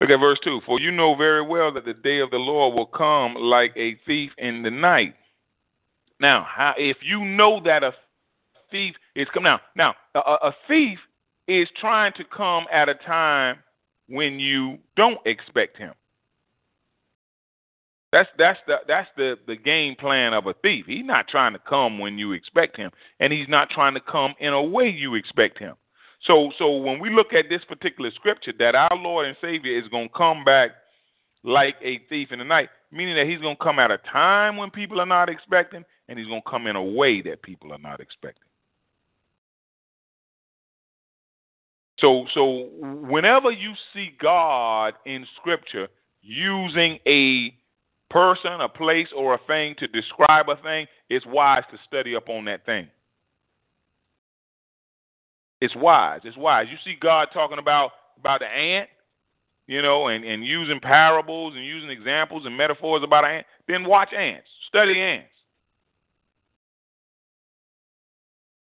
Look 0.01 0.09
at 0.09 0.19
verse 0.19 0.37
2. 0.43 0.61
For 0.65 0.79
you 0.79 0.91
know 0.91 1.15
very 1.15 1.41
well 1.41 1.71
that 1.73 1.85
the 1.85 1.93
day 1.93 2.19
of 2.19 2.29
the 2.29 2.37
Lord 2.37 2.75
will 2.75 2.85
come 2.85 3.33
like 3.33 3.71
a 3.77 3.97
thief 4.05 4.31
in 4.37 4.61
the 4.61 4.69
night. 4.69 5.15
Now, 6.19 6.45
how, 6.47 6.73
if 6.77 6.97
you 7.01 7.23
know 7.23 7.61
that 7.63 7.81
a 7.83 7.93
thief 8.69 8.93
is 9.15 9.27
coming, 9.33 9.57
now, 9.75 9.95
now 10.13 10.21
a, 10.21 10.49
a 10.49 10.55
thief 10.67 10.99
is 11.47 11.69
trying 11.79 12.11
to 12.17 12.23
come 12.25 12.65
at 12.71 12.89
a 12.89 12.95
time 12.95 13.59
when 14.09 14.37
you 14.37 14.77
don't 14.97 15.19
expect 15.25 15.77
him. 15.77 15.93
That's 18.15 18.29
that's 18.37 18.59
the 18.65 18.77
that's 18.87 19.09
the 19.17 19.35
the 19.45 19.57
game 19.57 19.93
plan 19.97 20.33
of 20.33 20.47
a 20.47 20.53
thief. 20.53 20.85
He's 20.87 21.03
not 21.03 21.27
trying 21.27 21.51
to 21.51 21.59
come 21.59 21.99
when 21.99 22.17
you 22.17 22.31
expect 22.31 22.77
him, 22.77 22.89
and 23.19 23.33
he's 23.33 23.49
not 23.49 23.69
trying 23.69 23.93
to 23.93 23.99
come 23.99 24.33
in 24.39 24.53
a 24.53 24.63
way 24.63 24.87
you 24.87 25.15
expect 25.15 25.59
him. 25.59 25.75
So 26.25 26.49
so 26.57 26.77
when 26.77 27.01
we 27.01 27.09
look 27.09 27.33
at 27.33 27.49
this 27.49 27.65
particular 27.67 28.11
scripture, 28.11 28.53
that 28.57 28.73
our 28.73 28.95
Lord 28.95 29.27
and 29.27 29.35
Savior 29.41 29.77
is 29.77 29.89
going 29.89 30.07
to 30.07 30.13
come 30.15 30.45
back 30.45 30.71
like 31.43 31.75
a 31.83 31.99
thief 32.07 32.29
in 32.31 32.39
the 32.39 32.45
night, 32.45 32.69
meaning 32.89 33.17
that 33.17 33.27
he's 33.27 33.41
going 33.41 33.57
to 33.57 33.61
come 33.61 33.79
at 33.79 33.91
a 33.91 33.97
time 33.97 34.55
when 34.55 34.71
people 34.71 35.01
are 35.01 35.05
not 35.05 35.27
expecting, 35.27 35.83
and 36.07 36.17
he's 36.17 36.29
going 36.29 36.41
to 36.41 36.49
come 36.49 36.67
in 36.67 36.77
a 36.77 36.83
way 36.83 37.21
that 37.21 37.41
people 37.41 37.73
are 37.73 37.79
not 37.79 37.99
expecting. 37.99 38.47
So 41.99 42.27
so 42.33 42.69
whenever 42.79 43.51
you 43.51 43.73
see 43.93 44.11
God 44.21 44.93
in 45.05 45.27
scripture 45.41 45.89
using 46.21 46.97
a 47.05 47.53
person, 48.09 48.61
a 48.61 48.69
place, 48.69 49.07
or 49.15 49.35
a 49.35 49.39
thing 49.47 49.75
to 49.79 49.87
describe 49.87 50.49
a 50.49 50.55
thing, 50.57 50.87
it's 51.09 51.25
wise 51.25 51.63
to 51.71 51.77
study 51.87 52.15
up 52.15 52.29
on 52.29 52.45
that 52.45 52.65
thing. 52.65 52.87
It's 55.61 55.75
wise. 55.75 56.21
It's 56.23 56.37
wise. 56.37 56.67
You 56.69 56.77
see 56.83 56.97
God 56.99 57.29
talking 57.33 57.59
about 57.59 57.91
about 58.19 58.39
the 58.39 58.47
ant, 58.47 58.89
you 59.67 59.81
know, 59.81 60.07
and, 60.07 60.23
and 60.23 60.45
using 60.45 60.79
parables 60.79 61.53
and 61.55 61.65
using 61.65 61.89
examples 61.89 62.45
and 62.45 62.55
metaphors 62.55 63.03
about 63.03 63.25
ant. 63.25 63.45
Then 63.67 63.85
watch 63.85 64.13
ants. 64.13 64.47
Study 64.67 65.01
ants. 65.01 65.29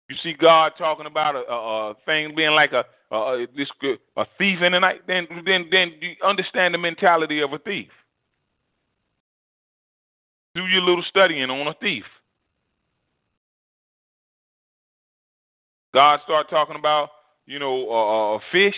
You 0.10 0.16
see 0.24 0.34
God 0.34 0.72
talking 0.78 1.06
about 1.06 1.36
a, 1.36 1.40
a, 1.52 1.92
a 1.92 1.96
thing 2.06 2.34
being 2.36 2.52
like 2.52 2.72
a, 2.72 2.86
a 3.14 3.46
this 3.58 3.68
a 4.16 4.26
thief 4.38 4.62
in 4.62 4.72
the 4.72 4.80
night. 4.80 5.02
Then 5.08 5.28
then 5.46 5.68
then 5.72 5.94
you 6.00 6.16
understand 6.24 6.74
the 6.74 6.78
mentality 6.78 7.42
of 7.42 7.52
a 7.52 7.60
thief. 7.60 7.90
Do 10.58 10.66
your 10.66 10.82
little 10.82 11.04
studying 11.08 11.52
on 11.52 11.68
a 11.68 11.76
thief. 11.76 12.04
God 15.94 16.20
start 16.24 16.50
talking 16.50 16.76
about, 16.76 17.10
you 17.46 17.60
know, 17.60 17.88
uh, 17.92 18.40
fish, 18.52 18.74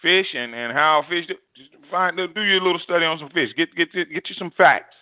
fish, 0.00 0.28
and, 0.32 0.54
and 0.54 0.72
how 0.72 1.04
fish. 1.06 1.26
Just 1.26 1.68
find 1.90 2.16
do 2.16 2.40
your 2.40 2.62
little 2.62 2.80
study 2.82 3.04
on 3.04 3.18
some 3.18 3.28
fish. 3.28 3.50
Get 3.58 3.76
get 3.76 3.92
get 3.92 4.30
you 4.30 4.34
some 4.38 4.50
facts 4.56 4.94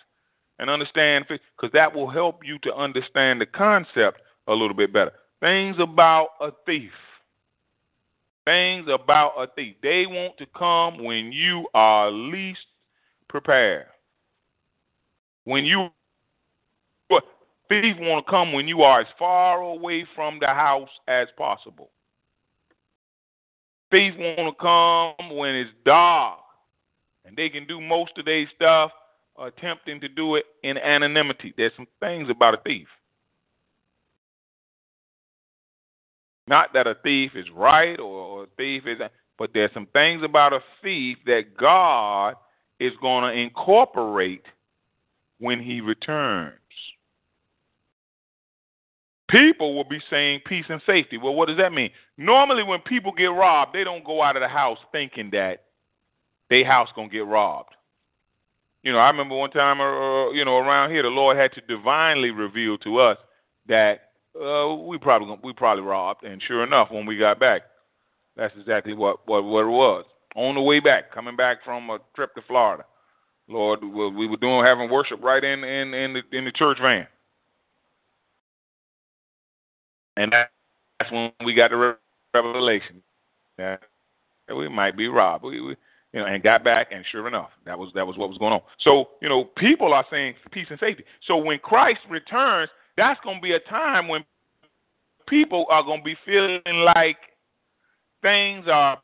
and 0.59 0.69
understand 0.69 1.27
fish, 1.29 1.39
because 1.55 1.71
that 1.71 1.95
will 1.95 2.09
help 2.09 2.41
you 2.43 2.59
to 2.63 2.75
understand 2.75 3.39
the 3.39 3.45
concept 3.45 4.19
a 4.47 4.53
little 4.53 4.75
bit 4.75 4.91
better. 4.91 5.13
Things 5.39 5.77
about 5.79 6.31
a 6.41 6.49
thief. 6.65 6.91
Things 8.43 8.85
about 8.93 9.31
a 9.37 9.47
thief. 9.55 9.77
They 9.81 10.05
want 10.07 10.37
to 10.39 10.45
come 10.57 11.05
when 11.05 11.31
you 11.31 11.67
are 11.73 12.11
least 12.11 12.67
prepared. 13.29 13.85
When 15.49 15.65
you 15.65 15.89
thieves 17.69 17.97
want 17.99 18.23
to 18.23 18.29
come 18.29 18.53
when 18.53 18.67
you 18.67 18.83
are 18.83 19.01
as 19.01 19.07
far 19.17 19.61
away 19.61 20.05
from 20.15 20.37
the 20.39 20.47
house 20.47 20.89
as 21.07 21.27
possible. 21.37 21.89
Thieves 23.89 24.15
want 24.19 24.55
to 24.55 25.17
come 25.19 25.35
when 25.35 25.55
it's 25.55 25.71
dark, 25.85 26.39
and 27.25 27.35
they 27.35 27.49
can 27.49 27.65
do 27.65 27.81
most 27.81 28.11
of 28.17 28.25
their 28.25 28.47
stuff 28.55 28.91
attempting 29.39 29.99
to 30.01 30.07
do 30.07 30.35
it 30.35 30.45
in 30.63 30.77
anonymity. 30.77 31.53
There's 31.57 31.71
some 31.75 31.87
things 31.99 32.29
about 32.29 32.53
a 32.53 32.57
thief. 32.57 32.87
Not 36.47 36.73
that 36.73 36.85
a 36.85 36.95
thief 37.03 37.31
is 37.35 37.45
right 37.55 37.99
or, 37.99 38.43
a 38.43 38.47
thief 38.55 38.83
is, 38.85 38.99
but 39.39 39.51
there's 39.53 39.73
some 39.73 39.87
things 39.93 40.21
about 40.23 40.53
a 40.53 40.59
thief 40.83 41.17
that 41.25 41.57
God 41.57 42.35
is 42.79 42.93
going 43.01 43.23
to 43.23 43.39
incorporate 43.39 44.43
when 45.39 45.61
he 45.61 45.81
returns. 45.81 46.53
People 49.29 49.75
will 49.75 49.83
be 49.83 50.01
saying 50.09 50.41
peace 50.45 50.65
and 50.69 50.81
safety. 50.85 51.17
Well, 51.17 51.35
what 51.35 51.47
does 51.47 51.57
that 51.57 51.71
mean? 51.71 51.91
Normally, 52.17 52.63
when 52.63 52.79
people 52.79 53.11
get 53.11 53.27
robbed, 53.27 53.73
they 53.73 53.83
don't 53.83 54.03
go 54.03 54.23
out 54.23 54.35
of 54.35 54.41
the 54.41 54.47
house 54.47 54.79
thinking 54.91 55.29
that 55.31 55.65
their 56.49 56.65
house 56.65 56.89
gonna 56.95 57.09
get 57.09 57.27
robbed. 57.27 57.75
You 58.83 58.91
know, 58.91 58.97
I 58.97 59.09
remember 59.09 59.35
one 59.35 59.51
time, 59.51 59.81
uh, 59.81 60.31
you 60.31 60.45
know, 60.45 60.57
around 60.57 60.91
here, 60.91 61.03
the 61.03 61.09
Lord 61.09 61.37
had 61.37 61.53
to 61.53 61.61
divinely 61.61 62.31
reveal 62.31 62.77
to 62.79 62.99
us 62.99 63.17
that 63.67 64.09
uh, 64.41 64.73
we 64.73 64.97
probably 64.97 65.37
we 65.43 65.53
probably 65.53 65.83
robbed, 65.83 66.23
and 66.23 66.41
sure 66.41 66.63
enough, 66.63 66.89
when 66.89 67.05
we 67.05 67.17
got 67.17 67.39
back, 67.39 67.63
that's 68.35 68.53
exactly 68.57 68.93
what 68.93 69.27
what, 69.27 69.43
what 69.43 69.65
it 69.65 69.69
was. 69.69 70.05
On 70.35 70.55
the 70.55 70.61
way 70.61 70.79
back, 70.79 71.11
coming 71.13 71.35
back 71.35 71.57
from 71.63 71.89
a 71.89 71.99
trip 72.15 72.33
to 72.35 72.41
Florida, 72.47 72.85
Lord, 73.49 73.83
we 73.83 74.27
were 74.27 74.37
doing 74.37 74.63
having 74.63 74.89
worship 74.89 75.23
right 75.23 75.43
in 75.43 75.63
in 75.63 75.93
in 75.93 76.13
the, 76.13 76.37
in 76.37 76.45
the 76.45 76.51
church 76.51 76.77
van, 76.81 77.07
and 80.17 80.31
that's 80.31 81.11
when 81.11 81.31
we 81.43 81.53
got 81.53 81.71
the 81.71 81.97
revelation 82.33 83.01
that 83.57 83.81
we 84.55 84.69
might 84.69 84.95
be 84.95 85.07
robbed. 85.07 85.43
We, 85.43 85.61
we 85.61 85.75
you 86.13 86.19
know, 86.19 86.25
and 86.25 86.41
got 86.41 86.63
back, 86.63 86.87
and 86.91 87.05
sure 87.11 87.27
enough, 87.27 87.49
that 87.65 87.77
was 87.77 87.91
that 87.95 88.05
was 88.05 88.17
what 88.17 88.29
was 88.29 88.37
going 88.37 88.53
on. 88.53 88.61
So 88.81 89.09
you 89.21 89.29
know, 89.29 89.45
people 89.57 89.93
are 89.93 90.05
saying 90.11 90.35
peace 90.51 90.67
and 90.69 90.79
safety. 90.79 91.03
So 91.27 91.37
when 91.37 91.59
Christ 91.59 91.99
returns, 92.09 92.69
that's 92.97 93.19
going 93.23 93.37
to 93.37 93.41
be 93.41 93.53
a 93.53 93.59
time 93.59 94.07
when 94.07 94.23
people 95.27 95.65
are 95.69 95.83
going 95.83 95.99
to 95.99 96.05
be 96.05 96.15
feeling 96.25 96.61
like 96.95 97.17
things 98.21 98.65
are 98.71 98.99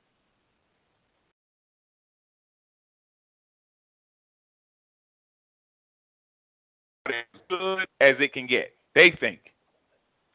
as 7.08 7.42
good 7.50 7.88
as 8.02 8.16
it 8.20 8.34
can 8.34 8.48
get. 8.48 8.74
They 8.94 9.12
think. 9.20 9.40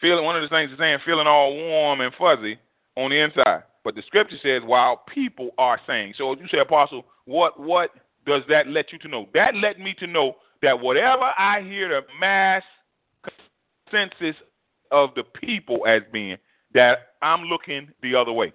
Feeling 0.00 0.24
one 0.24 0.36
of 0.36 0.42
the 0.42 0.48
things 0.48 0.70
is 0.70 0.78
saying 0.78 0.98
feeling 1.04 1.26
all 1.26 1.54
warm 1.54 2.00
and 2.00 2.12
fuzzy 2.18 2.58
on 2.96 3.10
the 3.10 3.20
inside. 3.20 3.64
But 3.84 3.94
the 3.94 4.02
scripture 4.06 4.36
says 4.42 4.62
while 4.64 5.02
people 5.12 5.50
are 5.58 5.80
saying. 5.86 6.14
So 6.16 6.36
you 6.36 6.46
say, 6.50 6.58
Apostle, 6.58 7.04
what 7.24 7.58
what 7.58 7.90
does 8.26 8.42
that 8.48 8.68
let 8.68 8.92
you 8.92 8.98
to 9.00 9.08
know? 9.08 9.28
That 9.34 9.54
let 9.54 9.78
me 9.78 9.94
to 9.98 10.06
know 10.06 10.36
that 10.62 10.78
whatever 10.78 11.30
I 11.38 11.62
hear 11.62 11.88
the 11.88 12.02
mass 12.20 12.62
consensus 13.90 14.36
of 14.90 15.10
the 15.14 15.22
people 15.22 15.86
as 15.86 16.02
being 16.12 16.36
that 16.74 17.14
I'm 17.22 17.42
looking 17.44 17.88
the 18.02 18.14
other 18.14 18.32
way. 18.32 18.52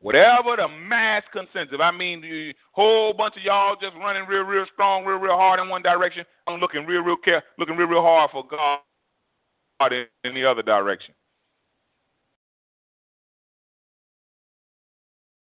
Whatever 0.00 0.56
the 0.56 0.68
mass 0.68 1.24
consensus, 1.32 1.78
I 1.82 1.90
mean, 1.90 2.20
the 2.20 2.54
whole 2.72 3.12
bunch 3.12 3.36
of 3.36 3.42
y'all 3.42 3.74
just 3.80 3.96
running 3.96 4.26
real, 4.28 4.42
real 4.42 4.64
strong, 4.72 5.04
real, 5.04 5.18
real 5.18 5.36
hard 5.36 5.58
in 5.58 5.68
one 5.68 5.82
direction. 5.82 6.24
I'm 6.46 6.60
looking 6.60 6.86
real, 6.86 7.02
real 7.02 7.16
care, 7.16 7.42
looking 7.58 7.76
real, 7.76 7.88
real 7.88 8.02
hard 8.02 8.30
for 8.30 8.46
God 8.46 8.78
in, 9.92 10.34
the 10.34 10.44
other 10.44 10.62
direction. 10.62 11.14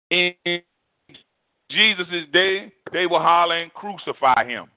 In 0.09 0.33
Jesus' 1.69 2.27
day, 2.33 2.73
they 2.91 3.05
were 3.05 3.19
hollering, 3.21 3.69
"Crucify 3.69 4.43
him." 4.43 4.69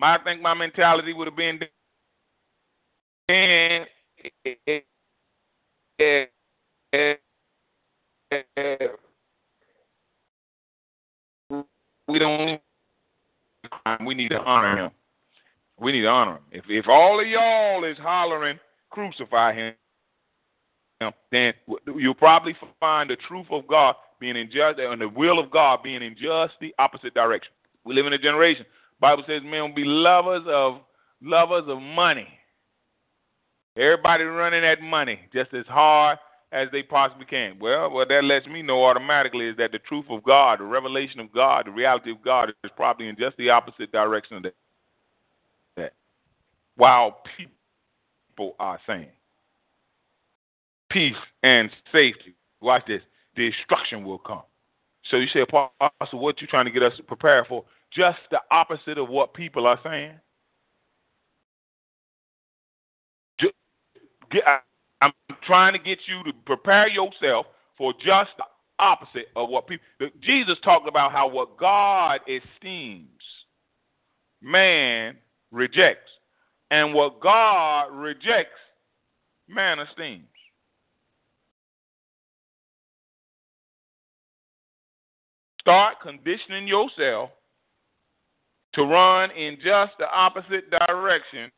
I 0.00 0.18
think 0.18 0.40
my 0.42 0.54
mentality 0.54 1.12
would 1.12 1.28
have 1.28 1.36
been, 1.36 1.60
and 3.28 3.86
we 12.12 12.18
don't. 12.18 12.60
We 14.04 14.14
need 14.14 14.28
to 14.28 14.38
honor 14.38 14.84
him. 14.84 14.90
We 15.80 15.92
need 15.92 16.02
to 16.02 16.08
honor 16.08 16.34
him. 16.34 16.42
If 16.52 16.64
if 16.68 16.88
all 16.88 17.20
of 17.20 17.26
y'all 17.26 17.84
is 17.84 17.96
hollering, 17.98 18.58
crucify 18.90 19.54
him, 19.54 19.74
then 21.30 21.54
you'll 21.96 22.14
probably 22.14 22.54
find 22.78 23.08
the 23.08 23.16
truth 23.28 23.46
of 23.50 23.66
God 23.66 23.96
being 24.20 24.36
in 24.36 24.46
just 24.46 24.78
and 24.78 25.00
the 25.00 25.08
will 25.08 25.38
of 25.38 25.50
God 25.50 25.82
being 25.82 26.02
in 26.02 26.14
just 26.14 26.54
the 26.60 26.74
opposite 26.78 27.14
direction. 27.14 27.52
We 27.84 27.94
live 27.94 28.06
in 28.06 28.12
a 28.12 28.18
generation. 28.18 28.66
Bible 29.00 29.24
says 29.26 29.42
men 29.42 29.62
will 29.62 29.74
be 29.74 29.84
lovers 29.84 30.44
of 30.46 30.80
lovers 31.22 31.64
of 31.66 31.80
money. 31.80 32.28
Everybody 33.76 34.24
running 34.24 34.64
at 34.64 34.82
money 34.82 35.18
just 35.32 35.54
as 35.54 35.64
hard 35.66 36.18
as 36.52 36.68
they 36.70 36.82
possibly 36.82 37.24
can. 37.24 37.58
Well, 37.58 37.90
what 37.90 38.08
that 38.08 38.24
lets 38.24 38.46
me 38.46 38.62
know 38.62 38.84
automatically 38.84 39.46
is 39.46 39.56
that 39.56 39.72
the 39.72 39.78
truth 39.78 40.04
of 40.10 40.22
God, 40.22 40.60
the 40.60 40.64
revelation 40.64 41.18
of 41.20 41.32
God, 41.32 41.66
the 41.66 41.70
reality 41.70 42.10
of 42.10 42.22
God 42.22 42.50
is 42.62 42.70
probably 42.76 43.08
in 43.08 43.16
just 43.16 43.36
the 43.38 43.50
opposite 43.50 43.90
direction 43.90 44.36
of 44.36 44.42
that. 44.42 44.54
that 45.76 45.92
While 46.76 47.22
people 47.36 48.54
are 48.58 48.78
saying 48.86 49.08
peace 50.90 51.16
and 51.42 51.70
safety, 51.90 52.34
watch 52.60 52.82
this, 52.86 53.00
destruction 53.34 54.04
will 54.04 54.18
come. 54.18 54.42
So 55.10 55.16
you 55.16 55.26
say, 55.32 55.40
Apostle, 55.40 56.18
what 56.20 56.40
you 56.40 56.46
trying 56.46 56.66
to 56.66 56.70
get 56.70 56.82
us 56.82 56.92
prepared 57.08 57.46
for? 57.48 57.64
Just 57.90 58.18
the 58.30 58.40
opposite 58.50 58.98
of 58.98 59.08
what 59.08 59.34
people 59.34 59.66
are 59.66 59.80
saying. 59.82 60.12
I'm 65.02 65.12
trying 65.44 65.72
to 65.72 65.78
get 65.80 65.98
you 66.06 66.22
to 66.24 66.32
prepare 66.46 66.88
yourself 66.88 67.46
for 67.76 67.92
just 67.94 68.30
the 68.38 68.44
opposite 68.78 69.26
of 69.34 69.48
what 69.48 69.66
people. 69.66 69.84
Jesus 70.20 70.56
talked 70.62 70.88
about 70.88 71.10
how 71.10 71.28
what 71.28 71.58
God 71.58 72.20
esteems, 72.28 73.08
man 74.40 75.16
rejects, 75.50 76.10
and 76.70 76.94
what 76.94 77.20
God 77.20 77.88
rejects, 77.88 78.58
man 79.48 79.80
esteems. 79.80 80.24
Start 85.60 85.96
conditioning 86.00 86.66
yourself 86.66 87.30
to 88.74 88.84
run 88.84 89.30
in 89.32 89.56
just 89.56 89.92
the 89.98 90.08
opposite 90.12 90.70
direction 90.70 91.50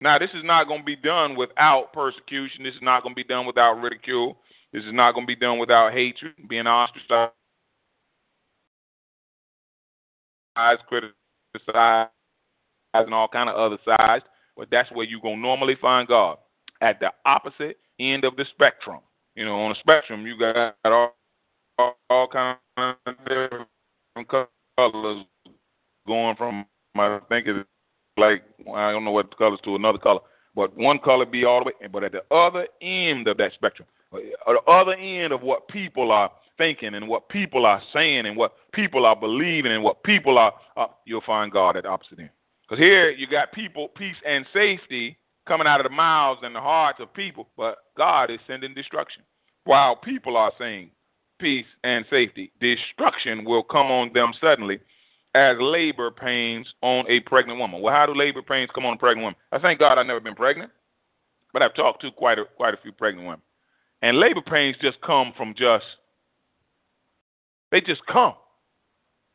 now, 0.00 0.18
this 0.18 0.30
is 0.30 0.44
not 0.44 0.68
going 0.68 0.80
to 0.80 0.86
be 0.86 0.96
done 0.96 1.34
without 1.36 1.92
persecution. 1.92 2.62
This 2.62 2.74
is 2.74 2.82
not 2.82 3.02
going 3.02 3.14
to 3.14 3.16
be 3.16 3.24
done 3.24 3.46
without 3.46 3.80
ridicule. 3.80 4.36
This 4.72 4.84
is 4.84 4.92
not 4.92 5.12
going 5.12 5.26
to 5.26 5.34
be 5.34 5.36
done 5.36 5.58
without 5.58 5.92
hatred, 5.92 6.34
being 6.48 6.66
ostracized, 6.66 7.32
criticized, 10.86 12.10
and 12.94 13.14
all 13.14 13.28
kind 13.28 13.48
of 13.48 13.56
other 13.56 13.78
sides. 13.84 14.24
But 14.56 14.68
that's 14.70 14.90
where 14.92 15.04
you're 15.04 15.20
going 15.20 15.36
to 15.36 15.42
normally 15.42 15.76
find 15.80 16.06
God 16.06 16.38
at 16.80 17.00
the 17.00 17.10
opposite 17.24 17.78
end 17.98 18.24
of 18.24 18.36
the 18.36 18.44
spectrum. 18.52 19.00
You 19.34 19.46
know, 19.46 19.60
on 19.60 19.70
the 19.70 19.76
spectrum, 19.80 20.26
you 20.26 20.38
got 20.38 20.74
all, 20.84 21.16
all, 21.78 21.96
all 22.08 22.28
kinds 22.28 22.58
of 22.76 23.16
different 23.26 23.68
colors 24.76 25.24
going 26.06 26.36
from, 26.36 26.66
I 26.96 27.18
think 27.28 27.46
it's 27.48 27.68
like 28.18 28.42
I 28.72 28.92
don't 28.92 29.04
know 29.04 29.10
what 29.10 29.36
colors 29.38 29.60
to 29.64 29.76
another 29.76 29.98
color, 29.98 30.20
but 30.54 30.76
one 30.76 30.98
color 30.98 31.26
be 31.26 31.44
all 31.44 31.60
the 31.60 31.66
way. 31.66 31.88
But 31.90 32.04
at 32.04 32.12
the 32.12 32.34
other 32.34 32.66
end 32.82 33.28
of 33.28 33.36
that 33.38 33.52
spectrum, 33.54 33.86
or 34.12 34.20
the 34.54 34.70
other 34.70 34.94
end 34.94 35.32
of 35.32 35.42
what 35.42 35.68
people 35.68 36.12
are 36.12 36.30
thinking 36.56 36.94
and 36.94 37.08
what 37.08 37.28
people 37.28 37.64
are 37.64 37.80
saying 37.92 38.26
and 38.26 38.36
what 38.36 38.54
people 38.72 39.06
are 39.06 39.16
believing 39.16 39.72
and 39.72 39.82
what 39.82 40.02
people 40.02 40.38
are, 40.38 40.52
uh, 40.76 40.86
you'll 41.04 41.20
find 41.22 41.52
God 41.52 41.76
at 41.76 41.84
the 41.84 41.88
opposite 41.88 42.18
end. 42.18 42.30
Because 42.62 42.82
here 42.82 43.10
you 43.10 43.26
got 43.26 43.52
people, 43.52 43.88
peace 43.88 44.16
and 44.26 44.44
safety 44.52 45.16
coming 45.46 45.66
out 45.66 45.80
of 45.80 45.84
the 45.84 45.94
mouths 45.94 46.40
and 46.42 46.54
the 46.54 46.60
hearts 46.60 46.98
of 47.00 47.12
people, 47.14 47.48
but 47.56 47.78
God 47.96 48.30
is 48.30 48.38
sending 48.46 48.74
destruction. 48.74 49.22
While 49.64 49.96
people 49.96 50.36
are 50.36 50.52
saying 50.58 50.90
peace 51.38 51.66
and 51.84 52.04
safety, 52.10 52.52
destruction 52.60 53.44
will 53.44 53.62
come 53.62 53.86
on 53.86 54.12
them 54.12 54.32
suddenly 54.40 54.80
as 55.34 55.56
labor 55.60 56.10
pains 56.10 56.66
on 56.82 57.04
a 57.08 57.20
pregnant 57.20 57.58
woman. 57.58 57.80
Well, 57.80 57.94
how 57.94 58.06
do 58.06 58.14
labor 58.14 58.42
pains 58.42 58.70
come 58.74 58.86
on 58.86 58.94
a 58.94 58.98
pregnant 58.98 59.24
woman? 59.24 59.36
I 59.52 59.58
thank 59.58 59.78
God 59.78 59.98
I've 59.98 60.06
never 60.06 60.20
been 60.20 60.34
pregnant, 60.34 60.70
but 61.52 61.62
I've 61.62 61.74
talked 61.74 62.02
to 62.02 62.10
quite 62.10 62.38
a 62.38 62.44
quite 62.44 62.74
a 62.74 62.78
few 62.78 62.92
pregnant 62.92 63.26
women. 63.26 63.42
And 64.02 64.18
labor 64.18 64.42
pains 64.42 64.76
just 64.80 65.00
come 65.00 65.32
from 65.36 65.54
just 65.56 65.84
they 67.70 67.80
just 67.80 68.04
come. 68.06 68.34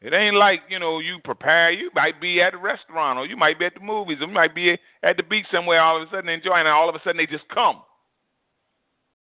It 0.02 0.14
ain't 0.14 0.36
like, 0.36 0.64
you 0.68 0.80
know, 0.80 1.00
you 1.00 1.20
prepare, 1.24 1.72
you 1.72 1.90
might 1.96 2.20
be 2.20 2.42
at 2.42 2.54
a 2.54 2.58
restaurant 2.58 3.18
or 3.18 3.26
you 3.26 3.38
might 3.38 3.58
be 3.58 3.66
at 3.66 3.74
the 3.74 3.80
movies 3.80 4.18
or 4.20 4.28
you 4.28 4.34
might 4.34 4.54
be 4.54 4.78
at 5.02 5.16
the 5.16 5.24
beach 5.24 5.46
somewhere 5.50 5.80
all 5.80 6.02
of 6.02 6.08
a 6.08 6.12
sudden 6.12 6.28
enjoying 6.28 6.62
and 6.62 6.68
all 6.68 6.90
of 6.90 6.96
a 6.96 7.00
sudden 7.00 7.18
they 7.18 7.26
just 7.26 7.48
come. 7.48 7.82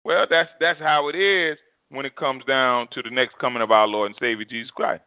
Well, 0.05 0.27
that's 0.29 0.51
that's 0.61 0.81
how 0.81 1.09
it 1.09 1.15
is 1.15 1.57
when 1.91 2.07
it 2.07 2.17
comes 2.17 2.45
down 2.47 2.89
to 2.93 3.03
the 3.03 3.11
next 3.11 3.39
coming 3.39 3.63
of 3.63 3.71
our 3.71 3.87
Lord 3.87 4.11
and 4.11 4.19
Savior 4.21 4.45
Jesus 4.45 4.71
Christ. 4.71 5.03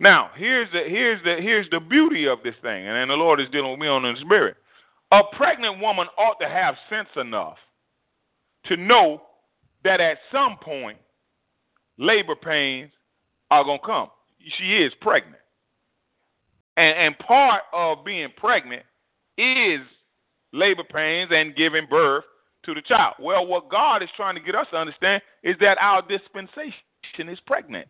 Now, 0.00 0.30
here's 0.36 0.70
the 0.72 0.82
here's 0.88 1.22
the 1.22 1.36
here's 1.40 1.68
the 1.70 1.80
beauty 1.80 2.26
of 2.26 2.38
this 2.42 2.54
thing, 2.62 2.86
and 2.86 2.96
then 2.96 3.08
the 3.08 3.14
Lord 3.14 3.40
is 3.40 3.48
dealing 3.50 3.70
with 3.70 3.80
me 3.80 3.86
on 3.86 4.02
the 4.02 4.14
spirit. 4.20 4.56
A 5.12 5.20
pregnant 5.36 5.80
woman 5.80 6.06
ought 6.18 6.38
to 6.40 6.48
have 6.48 6.74
sense 6.90 7.08
enough 7.16 7.56
to 8.66 8.76
know 8.76 9.22
that 9.84 10.00
at 10.00 10.18
some 10.32 10.56
point 10.60 10.98
labor 11.98 12.34
pains 12.34 12.90
are 13.50 13.62
gonna 13.62 13.78
come. 13.84 14.08
She 14.58 14.76
is 14.78 14.92
pregnant. 15.00 15.40
And 16.76 16.98
and 16.98 17.18
part 17.18 17.62
of 17.72 18.04
being 18.04 18.28
pregnant 18.36 18.82
is 19.38 19.80
labor 20.52 20.84
pains 20.84 21.30
and 21.32 21.54
giving 21.54 21.86
birth 21.88 22.24
to 22.64 22.74
the 22.74 22.82
child. 22.82 23.14
Well, 23.20 23.46
what 23.46 23.70
God 23.70 24.02
is 24.02 24.08
trying 24.16 24.34
to 24.34 24.40
get 24.40 24.54
us 24.54 24.66
to 24.72 24.76
understand 24.76 25.22
is 25.42 25.56
that 25.60 25.78
our 25.80 26.02
dispensation 26.02 26.72
is 27.28 27.38
pregnant. 27.46 27.88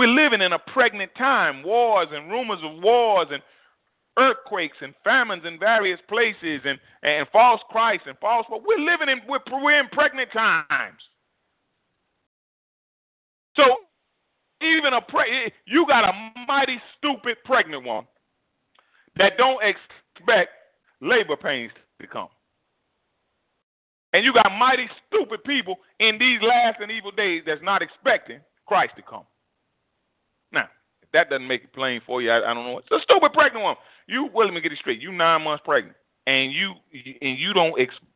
We're 0.00 0.06
living 0.06 0.40
in 0.40 0.54
a 0.54 0.58
pregnant 0.58 1.10
time, 1.14 1.62
wars 1.62 2.08
and 2.10 2.30
rumors 2.30 2.60
of 2.64 2.82
wars 2.82 3.26
and 3.30 3.42
earthquakes 4.18 4.78
and 4.80 4.94
famines 5.04 5.42
in 5.44 5.58
various 5.58 6.00
places 6.08 6.62
and, 6.64 6.78
and 7.02 7.28
false 7.30 7.60
Christ 7.68 8.04
and 8.06 8.16
false. 8.18 8.46
But 8.48 8.62
we're 8.66 8.78
living 8.78 9.10
in 9.10 9.20
we're, 9.28 9.40
we're 9.62 9.78
in 9.78 9.88
pregnant 9.92 10.32
times. 10.32 11.02
So 13.56 13.62
even 14.62 14.94
a 14.94 15.02
pre- 15.02 15.52
you 15.66 15.84
got 15.86 16.08
a 16.08 16.32
mighty 16.48 16.80
stupid 16.96 17.36
pregnant 17.44 17.84
one 17.84 18.06
that 19.18 19.36
don't 19.36 19.62
expect 19.62 20.48
labor 21.02 21.36
pains 21.36 21.72
to 22.00 22.06
come. 22.06 22.28
And 24.14 24.24
you 24.24 24.32
got 24.32 24.50
mighty 24.58 24.88
stupid 25.08 25.44
people 25.44 25.76
in 25.98 26.18
these 26.18 26.40
last 26.40 26.78
and 26.80 26.90
evil 26.90 27.10
days 27.10 27.42
that's 27.46 27.60
not 27.62 27.82
expecting 27.82 28.40
Christ 28.66 28.94
to 28.96 29.02
come. 29.02 29.24
That 31.12 31.30
doesn't 31.30 31.46
make 31.46 31.64
it 31.64 31.72
plain 31.72 32.00
for 32.06 32.22
you, 32.22 32.30
I, 32.30 32.50
I 32.50 32.54
don't 32.54 32.64
know. 32.64 32.78
It's 32.78 32.90
a 32.90 33.00
stupid 33.02 33.32
pregnant 33.32 33.62
woman. 33.62 33.76
You, 34.06 34.28
well, 34.32 34.46
let 34.46 34.54
me 34.54 34.60
get 34.60 34.72
it 34.72 34.78
straight. 34.78 35.00
You 35.00 35.12
nine 35.12 35.42
months 35.42 35.62
pregnant, 35.64 35.96
and 36.26 36.52
you 36.52 36.74
and 36.92 37.38
you 37.38 37.52
don't 37.52 37.78
expect 37.80 38.06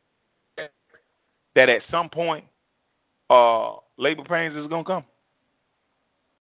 that 1.55 1.69
at 1.69 1.81
some 1.89 2.09
point 2.09 2.45
uh, 3.29 3.73
labor 3.97 4.23
pains 4.23 4.55
is 4.55 4.67
gonna 4.67 4.83
come. 4.83 5.03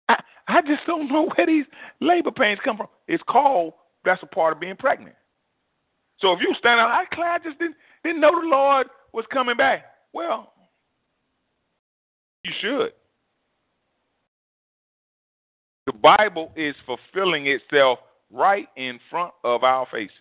I, 0.09 0.21
I 0.47 0.61
just 0.61 0.85
don't 0.85 1.11
know 1.11 1.29
where 1.35 1.47
these 1.47 1.65
labor 2.01 2.31
pains 2.31 2.59
come 2.63 2.77
from. 2.77 2.87
It's 3.07 3.23
called 3.27 3.73
that's 4.05 4.23
a 4.23 4.27
part 4.27 4.53
of 4.53 4.59
being 4.59 4.75
pregnant. 4.75 5.15
So 6.19 6.33
if 6.33 6.39
you 6.41 6.53
stand 6.57 6.79
out, 6.79 6.89
I, 6.89 7.03
I 7.21 7.37
just 7.39 7.59
didn't 7.59 7.75
didn't 8.03 8.21
know 8.21 8.31
the 8.31 8.47
Lord 8.47 8.87
was 9.13 9.25
coming 9.31 9.57
back. 9.57 9.85
Well, 10.13 10.53
you 12.43 12.51
should. 12.61 12.91
The 15.87 15.93
Bible 15.93 16.51
is 16.57 16.75
fulfilling 16.85 17.47
itself 17.47 17.99
right 18.29 18.67
in 18.75 18.99
front 19.09 19.33
of 19.45 19.63
our 19.63 19.87
faces. 19.89 20.11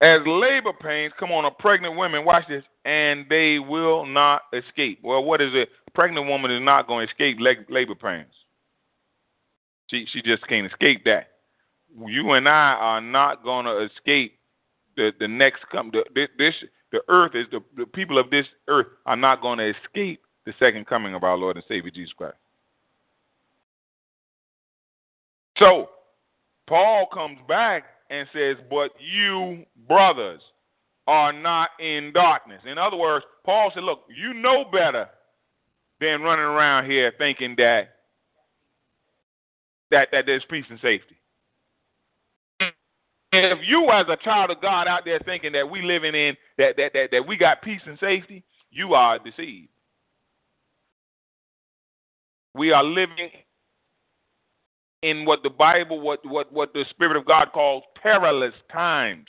As 0.00 0.20
labor 0.24 0.72
pains 0.80 1.12
come 1.18 1.32
on 1.32 1.44
a 1.44 1.50
pregnant 1.50 1.96
woman, 1.96 2.24
watch 2.24 2.44
this, 2.48 2.62
and 2.84 3.26
they 3.28 3.58
will 3.58 4.06
not 4.06 4.42
escape. 4.52 5.00
Well, 5.02 5.24
what 5.24 5.40
is 5.40 5.50
it? 5.52 5.68
A 5.88 5.90
pregnant 5.90 6.28
woman 6.28 6.52
is 6.52 6.62
not 6.62 6.86
going 6.86 7.08
to 7.08 7.12
escape 7.12 7.38
labor 7.40 7.96
pains. 7.96 8.32
She 9.88 10.06
she 10.12 10.22
just 10.22 10.46
can't 10.46 10.70
escape 10.70 11.04
that. 11.06 11.30
You 12.06 12.32
and 12.32 12.48
I 12.48 12.74
are 12.74 13.00
not 13.00 13.42
going 13.42 13.66
to 13.66 13.84
escape 13.84 14.38
the 14.96 15.10
the 15.18 15.26
next 15.26 15.64
come. 15.72 15.90
The, 15.92 16.28
this 16.38 16.54
the 16.92 17.00
earth 17.08 17.32
is 17.34 17.46
the, 17.50 17.60
the 17.76 17.86
people 17.86 18.16
of 18.16 18.30
this 18.30 18.46
earth 18.68 18.86
are 19.06 19.16
not 19.16 19.42
going 19.42 19.58
to 19.58 19.70
escape 19.70 20.20
the 20.48 20.54
second 20.58 20.86
coming 20.86 21.14
of 21.14 21.24
our 21.24 21.36
Lord 21.36 21.56
and 21.56 21.64
Savior 21.68 21.90
Jesus 21.90 22.14
Christ. 22.16 22.38
So 25.62 25.90
Paul 26.66 27.06
comes 27.12 27.38
back 27.46 27.84
and 28.08 28.26
says, 28.32 28.56
But 28.70 28.92
you, 28.98 29.66
brothers, 29.86 30.40
are 31.06 31.34
not 31.34 31.68
in 31.80 32.12
darkness. 32.14 32.62
In 32.64 32.78
other 32.78 32.96
words, 32.96 33.26
Paul 33.44 33.70
said, 33.74 33.84
Look, 33.84 34.04
you 34.08 34.32
know 34.32 34.64
better 34.72 35.08
than 36.00 36.22
running 36.22 36.46
around 36.46 36.90
here 36.90 37.12
thinking 37.18 37.54
that 37.58 37.96
that, 39.90 40.08
that 40.12 40.24
there's 40.24 40.44
peace 40.48 40.64
and 40.70 40.80
safety. 40.80 41.16
If 43.32 43.58
you 43.66 43.90
as 43.90 44.06
a 44.08 44.16
child 44.24 44.50
of 44.50 44.62
God 44.62 44.88
out 44.88 45.02
there 45.04 45.18
thinking 45.26 45.52
that 45.52 45.68
we 45.68 45.82
living 45.82 46.14
in 46.14 46.34
that 46.56 46.78
that 46.78 46.92
that, 46.94 47.10
that 47.12 47.26
we 47.26 47.36
got 47.36 47.60
peace 47.60 47.82
and 47.84 47.98
safety, 47.98 48.42
you 48.70 48.94
are 48.94 49.18
deceived. 49.18 49.68
We 52.58 52.72
are 52.72 52.82
living 52.82 53.30
in 55.02 55.24
what 55.24 55.42
the 55.44 55.50
Bible, 55.50 56.00
what, 56.00 56.20
what, 56.26 56.52
what 56.52 56.72
the 56.72 56.84
Spirit 56.90 57.16
of 57.16 57.24
God 57.24 57.48
calls 57.54 57.84
perilous 58.02 58.54
times. 58.72 59.26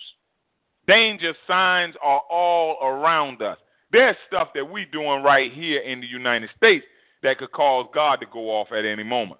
Danger 0.88 1.34
signs 1.48 1.94
are 2.02 2.22
all 2.32 2.78
around 2.82 3.42
us. 3.44 3.58
There's 3.92 4.16
stuff 4.28 4.50
that 4.56 4.68
we're 4.68 4.90
doing 4.92 5.22
right 5.22 5.52
here 5.52 5.82
in 5.82 6.02
the 6.02 6.08
United 6.08 6.50
States 6.58 6.86
that 7.22 7.38
could 7.38 7.52
cause 7.52 7.88
God 7.94 8.20
to 8.22 8.26
go 8.32 8.50
off 8.50 8.70
at 8.72 8.86
any 8.86 9.04
moment. 9.04 9.40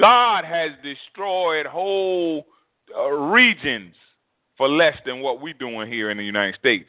God 0.00 0.44
has 0.44 0.70
destroyed 0.84 1.66
whole 1.66 2.46
uh, 2.96 3.08
regions 3.10 3.94
for 4.56 4.68
less 4.68 4.96
than 5.04 5.20
what 5.20 5.40
we're 5.40 5.54
doing 5.54 5.90
here 5.90 6.10
in 6.10 6.16
the 6.16 6.24
United 6.24 6.54
States. 6.56 6.88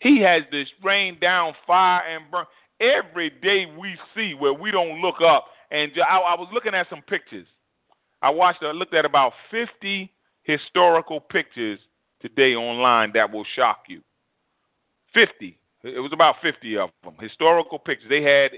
He 0.00 0.20
has 0.20 0.42
this 0.50 0.68
rained 0.82 1.20
down 1.20 1.54
fire 1.66 2.02
and 2.08 2.30
burn. 2.30 2.44
Every 2.82 3.30
day 3.30 3.66
we 3.78 3.96
see 4.14 4.34
where 4.34 4.52
we 4.52 4.70
don't 4.70 5.00
look 5.00 5.20
up 5.24 5.46
and 5.70 5.90
I, 5.96 6.18
I 6.18 6.34
was 6.34 6.48
looking 6.52 6.74
at 6.74 6.88
some 6.90 7.02
pictures. 7.02 7.46
I 8.20 8.30
watched, 8.30 8.62
I 8.62 8.72
looked 8.72 8.94
at 8.94 9.04
about 9.04 9.32
50 9.50 10.12
historical 10.42 11.20
pictures 11.20 11.78
today 12.20 12.54
online 12.54 13.12
that 13.14 13.32
will 13.32 13.44
shock 13.56 13.84
you. 13.88 14.02
50. 15.14 15.58
It 15.84 15.98
was 15.98 16.12
about 16.12 16.36
50 16.42 16.76
of 16.76 16.90
them. 17.02 17.14
Historical 17.20 17.78
pictures. 17.78 18.08
They 18.08 18.22
had 18.22 18.50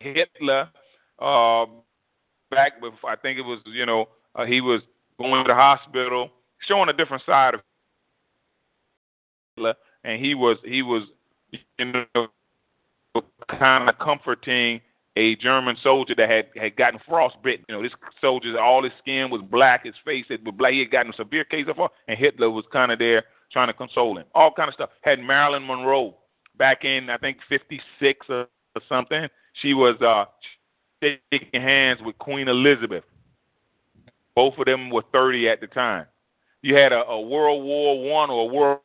Hitler 0.00 0.68
uh, 1.18 1.66
back 2.50 2.80
before, 2.80 3.10
I 3.10 3.16
think 3.16 3.38
it 3.38 3.42
was, 3.42 3.60
you 3.66 3.86
know, 3.86 4.06
uh, 4.34 4.44
he 4.44 4.60
was 4.60 4.82
going 5.18 5.44
to 5.44 5.48
the 5.48 5.54
hospital, 5.54 6.30
showing 6.66 6.88
a 6.88 6.92
different 6.92 7.22
side 7.24 7.54
of 7.54 7.60
Hitler, 9.56 9.74
and 10.04 10.24
he 10.24 10.34
was 10.34 10.58
he 10.64 10.82
was 10.82 11.04
you 11.78 11.84
know 11.84 12.28
kind 13.48 13.88
of 13.88 13.98
comforting 13.98 14.80
a 15.16 15.34
German 15.36 15.76
soldier 15.82 16.14
that 16.16 16.28
had 16.28 16.46
had 16.60 16.76
gotten 16.76 17.00
frostbitten. 17.08 17.64
You 17.68 17.76
know, 17.76 17.82
this 17.82 17.92
soldier, 18.20 18.58
all 18.60 18.82
his 18.82 18.92
skin 18.98 19.30
was 19.30 19.42
black, 19.50 19.84
his 19.84 19.94
face 20.04 20.26
was 20.28 20.38
black. 20.56 20.72
He 20.72 20.80
had 20.80 20.90
gotten 20.90 21.12
a 21.12 21.16
severe 21.16 21.44
case 21.44 21.66
of 21.68 21.76
frost, 21.76 21.94
and 22.06 22.18
Hitler 22.18 22.50
was 22.50 22.64
kind 22.72 22.92
of 22.92 22.98
there 22.98 23.24
trying 23.52 23.68
to 23.68 23.72
console 23.72 24.18
him. 24.18 24.24
All 24.34 24.52
kind 24.52 24.68
of 24.68 24.74
stuff. 24.74 24.90
Had 25.00 25.20
Marilyn 25.20 25.66
Monroe 25.66 26.14
back 26.58 26.84
in 26.84 27.08
I 27.10 27.16
think 27.16 27.38
'56 27.48 28.26
or, 28.28 28.46
or 28.74 28.82
something. 28.88 29.28
She 29.62 29.72
was 29.72 30.00
uh, 30.02 30.26
shaking 31.02 31.62
hands 31.62 32.00
with 32.04 32.18
Queen 32.18 32.48
Elizabeth. 32.48 33.04
Both 34.34 34.58
of 34.58 34.66
them 34.66 34.90
were 34.90 35.04
30 35.12 35.48
at 35.48 35.62
the 35.62 35.66
time. 35.66 36.04
You 36.60 36.74
had 36.74 36.92
a, 36.92 37.06
a 37.06 37.20
World 37.20 37.64
War 37.64 38.12
One 38.12 38.28
or 38.28 38.42
a 38.42 38.52
World 38.52 38.80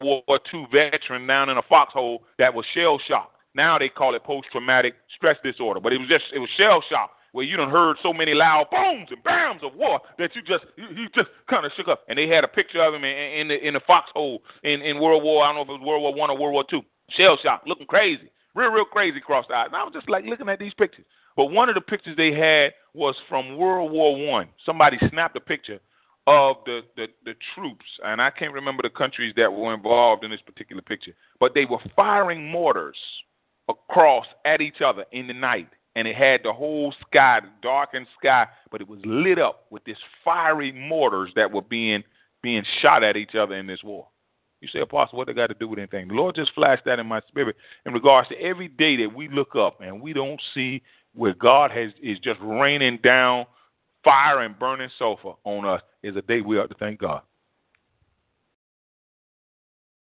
War 0.00 0.22
Two 0.50 0.66
veteran 0.72 1.26
down 1.26 1.48
in 1.48 1.58
a 1.58 1.62
foxhole 1.62 2.24
that 2.38 2.52
was 2.52 2.64
shell 2.74 3.00
shocked 3.06 3.36
now 3.56 3.78
they 3.78 3.88
call 3.88 4.14
it 4.14 4.22
post 4.22 4.48
traumatic 4.52 4.94
stress 5.16 5.38
disorder, 5.42 5.80
but 5.80 5.92
it 5.92 5.98
was 5.98 6.08
just 6.08 6.24
it 6.32 6.38
was 6.38 6.50
shell 6.56 6.84
shock 6.88 7.10
where 7.32 7.44
you 7.44 7.56
done 7.56 7.70
heard 7.70 7.96
so 8.02 8.12
many 8.12 8.34
loud 8.34 8.66
booms 8.70 9.08
and 9.10 9.24
bams 9.24 9.64
of 9.66 9.74
war 9.74 10.00
that 10.18 10.36
you 10.36 10.42
just 10.42 10.64
you, 10.76 11.08
just 11.14 11.28
kind 11.48 11.64
of 11.64 11.72
shook 11.76 11.88
up. 11.88 12.02
And 12.08 12.18
they 12.18 12.28
had 12.28 12.44
a 12.44 12.48
picture 12.48 12.82
of 12.82 12.94
him 12.94 13.04
in, 13.04 13.16
in 13.16 13.48
the 13.48 13.66
in 13.66 13.74
the 13.74 13.80
foxhole 13.86 14.42
in 14.62 14.82
in 14.82 15.00
World 15.00 15.24
War 15.24 15.42
I 15.42 15.48
don't 15.48 15.56
know 15.56 15.62
if 15.62 15.68
it 15.68 15.80
was 15.80 15.86
World 15.86 16.02
War 16.02 16.14
One 16.14 16.30
or 16.30 16.38
World 16.38 16.52
War 16.52 16.64
Two. 16.68 16.82
Shell 17.10 17.38
shock, 17.42 17.62
looking 17.66 17.86
crazy, 17.86 18.30
real 18.54 18.70
real 18.70 18.84
crazy 18.84 19.18
across 19.18 19.46
the 19.48 19.54
eyes. 19.54 19.68
And 19.68 19.76
I 19.76 19.84
was 19.84 19.94
just 19.94 20.08
like 20.10 20.24
looking 20.26 20.48
at 20.50 20.58
these 20.58 20.74
pictures. 20.74 21.06
But 21.34 21.46
one 21.46 21.68
of 21.68 21.74
the 21.74 21.80
pictures 21.80 22.16
they 22.16 22.32
had 22.32 22.72
was 22.92 23.14
from 23.28 23.56
World 23.56 23.90
War 23.90 24.16
One. 24.28 24.48
Somebody 24.66 24.98
snapped 25.10 25.36
a 25.36 25.40
picture 25.40 25.80
of 26.26 26.56
the, 26.66 26.80
the, 26.96 27.06
the 27.24 27.34
troops, 27.54 27.84
and 28.04 28.20
I 28.20 28.30
can't 28.30 28.52
remember 28.52 28.82
the 28.82 28.90
countries 28.90 29.32
that 29.36 29.52
were 29.52 29.72
involved 29.72 30.24
in 30.24 30.30
this 30.30 30.40
particular 30.40 30.82
picture, 30.82 31.12
but 31.38 31.54
they 31.54 31.64
were 31.64 31.78
firing 31.94 32.50
mortars 32.50 32.96
across 33.68 34.26
at 34.44 34.60
each 34.60 34.80
other 34.84 35.04
in 35.12 35.26
the 35.26 35.34
night. 35.34 35.68
And 35.94 36.06
it 36.06 36.14
had 36.14 36.42
the 36.44 36.52
whole 36.52 36.92
sky, 37.08 37.40
the 37.40 37.48
darkened 37.62 38.06
sky, 38.18 38.46
but 38.70 38.82
it 38.82 38.88
was 38.88 39.00
lit 39.04 39.38
up 39.38 39.64
with 39.70 39.82
these 39.84 39.96
fiery 40.22 40.70
mortars 40.70 41.30
that 41.36 41.50
were 41.50 41.62
being 41.62 42.02
being 42.42 42.64
shot 42.82 43.02
at 43.02 43.16
each 43.16 43.34
other 43.34 43.54
in 43.54 43.66
this 43.66 43.82
war. 43.82 44.06
You 44.60 44.68
say, 44.68 44.80
Apostle, 44.80 45.18
what 45.18 45.26
they 45.26 45.32
got 45.32 45.48
to 45.48 45.54
do 45.54 45.68
with 45.68 45.78
anything? 45.78 46.08
The 46.08 46.14
Lord 46.14 46.34
just 46.34 46.52
flashed 46.54 46.84
that 46.84 46.98
in 46.98 47.06
my 47.06 47.20
spirit 47.28 47.56
in 47.86 47.92
regards 47.92 48.28
to 48.28 48.40
every 48.40 48.68
day 48.68 48.96
that 48.96 49.14
we 49.14 49.28
look 49.28 49.56
up 49.56 49.80
and 49.80 50.00
we 50.00 50.12
don't 50.12 50.40
see 50.54 50.82
where 51.14 51.34
God 51.34 51.70
has 51.70 51.92
is 52.02 52.18
just 52.18 52.38
raining 52.42 52.98
down 53.02 53.46
fire 54.06 54.42
and 54.42 54.56
burning 54.56 54.88
sulfur 55.00 55.32
on 55.42 55.66
us 55.66 55.82
is 56.04 56.14
a 56.14 56.22
day 56.22 56.40
we 56.40 56.58
ought 56.58 56.70
to 56.70 56.76
thank 56.76 57.00
God. 57.00 57.22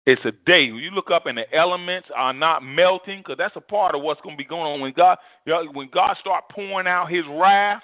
It's 0.06 0.21
a 0.26 0.32
day. 0.45 0.71
When 0.71 0.84
you 0.84 0.91
look 0.91 1.10
up 1.10 1.26
and 1.26 1.38
the 1.38 1.54
elements 1.56 2.10
are 2.13 2.34
not 2.34 2.63
melting 2.63 3.19
because 3.19 3.38
that's 3.38 3.56
a 3.56 3.62
part 3.62 3.95
of 3.95 4.02
what's 4.02 4.19
going 4.21 4.36
to 4.36 4.38
be 4.38 4.47
going 4.47 4.73
on 4.73 4.82
when 4.82 4.91
God, 4.91 5.17
when 5.45 5.89
God 5.89 6.17
start 6.19 6.43
pouring 6.52 6.86
out 6.86 7.10
His 7.10 7.23
wrath. 7.30 7.82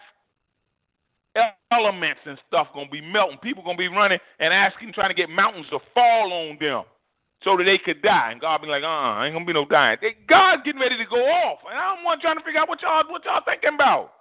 Elements 1.72 2.20
and 2.28 2.38
stuff 2.48 2.68
going 2.76 2.86
to 2.86 2.92
be 2.92 3.02
melting. 3.02 3.40
People 3.40 3.64
going 3.64 3.76
to 3.76 3.82
be 3.82 3.88
running 3.88 4.20
and 4.40 4.54
asking, 4.54 4.94
trying 4.94 5.10
to 5.10 5.16
get 5.16 5.30
mountains 5.30 5.66
to 5.72 5.80
fall 5.94 6.32
on 6.32 6.58
them 6.60 6.84
so 7.44 7.58
that 7.58 7.64
they 7.64 7.78
could 7.78 8.02
die. 8.02 8.32
And 8.32 8.42
God 8.42 8.62
be 8.62 8.68
like, 8.68 8.84
uh, 8.84 8.88
uh 8.88 9.24
ain't 9.24 9.34
gonna 9.34 9.46
be 9.46 9.54
no 9.54 9.66
dying. 9.66 9.98
God's 10.28 10.62
getting 10.64 10.80
ready 10.80 10.98
to 10.98 11.06
go 11.06 11.18
off, 11.18 11.60
and 11.68 11.78
I'm 11.78 12.04
one 12.04 12.20
trying 12.22 12.38
to 12.38 12.44
figure 12.44 12.60
out 12.60 12.70
what 12.70 12.82
y'all 12.82 13.04
what 13.10 13.26
y'all 13.26 13.42
thinking 13.44 13.76
about. 13.76 14.12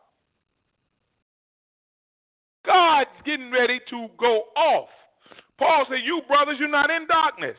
God's 2.64 3.10
getting 3.24 3.50
ready 3.50 3.80
to 3.90 4.08
go 4.18 4.44
off. 4.56 4.88
Paul 5.58 5.86
said, 5.88 6.00
"You 6.04 6.22
brothers, 6.26 6.56
you're 6.58 6.68
not 6.68 6.90
in 6.90 7.06
darkness." 7.06 7.56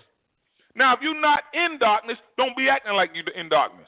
Now, 0.75 0.93
if 0.93 1.01
you're 1.01 1.19
not 1.19 1.43
in 1.53 1.77
darkness, 1.79 2.17
don't 2.37 2.57
be 2.57 2.67
acting 2.69 2.93
like 2.93 3.11
you're 3.13 3.27
in 3.35 3.49
darkness. 3.49 3.87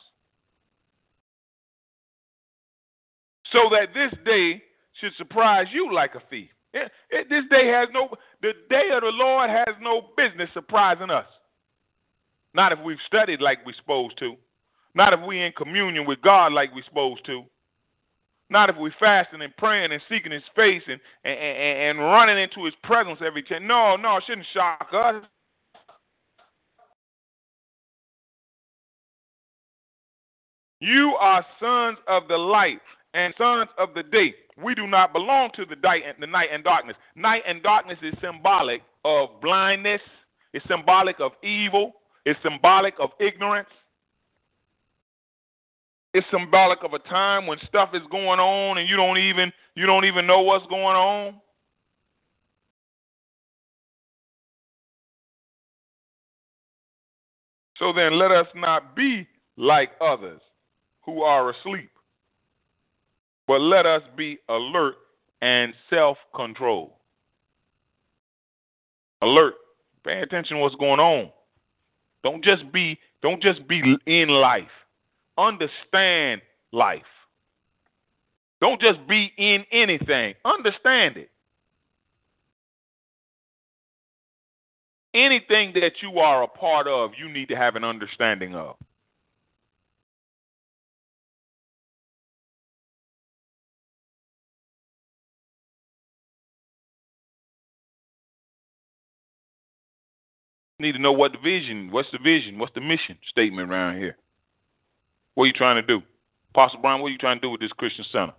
So 3.52 3.70
that 3.72 3.94
this 3.94 4.14
day 4.24 4.62
should 5.00 5.14
surprise 5.18 5.68
you 5.72 5.94
like 5.94 6.16
a 6.16 6.22
thief. 6.30 6.50
It, 6.74 6.92
it, 7.10 7.30
this 7.30 7.46
day 7.50 7.68
has 7.68 7.88
no, 7.94 8.10
the 8.42 8.52
day 8.70 8.90
of 8.94 9.02
the 9.02 9.12
Lord 9.12 9.50
has 9.50 9.76
no 9.82 10.10
business 10.18 10.50
surprising 10.54 11.10
us. 11.10 11.26
Not 12.54 12.72
if 12.72 12.80
we've 12.80 12.98
studied 13.08 13.42
like 13.42 13.66
we're 13.66 13.74
supposed 13.74 14.18
to. 14.20 14.36
Not 14.94 15.14
if 15.14 15.20
we're 15.22 15.46
in 15.46 15.54
communion 15.54 16.06
with 16.06 16.22
God 16.22 16.54
like 16.54 16.74
we're 16.74 16.84
supposed 16.84 17.26
to. 17.26 17.44
Not 18.50 18.70
if 18.70 18.76
we're 18.78 18.94
fasting 19.00 19.42
and 19.42 19.56
praying 19.58 19.92
and 19.92 20.02
seeking 20.08 20.32
His 20.32 20.44
face 20.56 20.84
and, 20.88 21.00
and, 21.24 21.38
and, 21.38 21.98
and 21.98 22.00
running 22.00 22.38
into 22.38 22.66
His 22.66 22.76
presence 22.84 23.20
every 23.26 23.44
time. 23.44 23.68
No, 23.68 23.96
no, 23.96 24.18
it 24.18 24.24
shouldn't 24.28 24.48
shock 24.54 24.88
us. 24.94 25.24
You 30.80 31.16
are 31.20 31.44
sons 31.60 31.98
of 32.08 32.28
the 32.28 32.38
light 32.38 32.82
and 33.14 33.34
sons 33.38 33.70
of 33.80 33.94
the 33.96 34.04
day. 34.04 34.36
We 34.62 34.76
do 34.76 34.88
not 34.88 35.14
belong 35.14 35.50
to 35.56 35.66
the 35.66 35.76
night 35.76 36.50
and 36.52 36.64
darkness. 36.64 36.96
Night 37.16 37.42
and 37.48 37.64
darkness 37.64 37.98
is 38.04 38.14
symbolic 38.22 38.82
of 39.04 39.30
blindness. 39.42 40.02
It's 40.54 40.66
symbolic 40.68 41.20
of 41.20 41.32
evil. 41.44 41.94
It's 42.26 42.40
symbolic 42.44 42.94
of 43.00 43.10
ignorance. 43.20 43.70
It's 46.16 46.28
symbolic 46.32 46.80
of 46.84 46.94
a 46.94 47.00
time 47.00 47.48
when 47.48 47.60
stuff 47.68 47.90
is 47.96 48.04
going 48.12 48.40
on 48.40 48.80
and 48.80 48.90
you 48.90 48.96
don't 48.98 49.20
even 49.20 49.52
you 49.76 49.86
don't 49.88 50.06
even 50.06 50.28
know 50.28 50.42
what's 50.42 50.66
going 50.68 50.96
on. 50.98 51.36
So 57.80 57.94
then 57.94 58.20
let 58.20 58.32
us 58.32 58.48
not 58.56 58.96
be 58.96 59.28
like 59.58 59.92
others 60.02 60.42
who 61.06 61.24
are 61.24 61.52
asleep. 61.52 61.92
But 63.48 63.62
let 63.62 63.86
us 63.86 64.04
be 64.18 64.40
alert 64.50 64.96
and 65.42 65.74
self 65.90 66.18
control. 66.36 66.98
alert. 69.22 69.56
Pay 70.06 70.22
attention 70.22 70.58
to 70.58 70.64
what's 70.64 70.76
going 70.76 71.02
on. 71.02 71.32
Don't 72.24 72.44
just 72.44 72.72
be 72.72 73.00
don't 73.22 73.42
just 73.44 73.68
be 73.68 73.82
in 74.08 74.30
life. 74.30 74.68
Understand 75.38 76.42
life. 76.72 77.02
Don't 78.62 78.82
just 78.82 79.06
be 79.08 79.32
in 79.38 79.66
anything. 79.72 80.34
Understand 80.46 81.18
it. 81.18 81.30
Anything 85.14 85.74
that 85.76 85.94
you 86.02 86.20
are 86.20 86.44
a 86.44 86.48
part 86.48 86.88
of, 86.88 87.12
you 87.18 87.30
need 87.30 87.48
to 87.50 87.56
have 87.56 87.76
an 87.76 87.84
understanding 87.84 88.56
of. 88.56 88.76
need 100.80 100.92
to 100.94 101.00
know 101.00 101.12
what 101.12 101.32
the 101.32 101.38
vision, 101.38 101.90
what's 101.92 102.10
the 102.12 102.20
vision, 102.20 102.58
what's 102.58 102.74
the 102.74 102.82
mission 102.82 103.18
statement 103.30 103.72
around 103.72 103.98
here. 103.98 104.18
What 105.36 105.44
are 105.44 105.48
you 105.48 105.54
trying 105.54 105.76
to 105.76 105.88
do? 105.88 106.02
Apostle 106.54 106.80
Brown, 106.80 107.02
what 107.02 107.08
are 107.08 107.12
you 107.12 107.18
trying 107.18 107.38
to 107.38 107.42
do 107.42 107.50
with 107.50 107.62
this 107.62 107.72
Christian 107.74 108.06
center? 108.12 108.34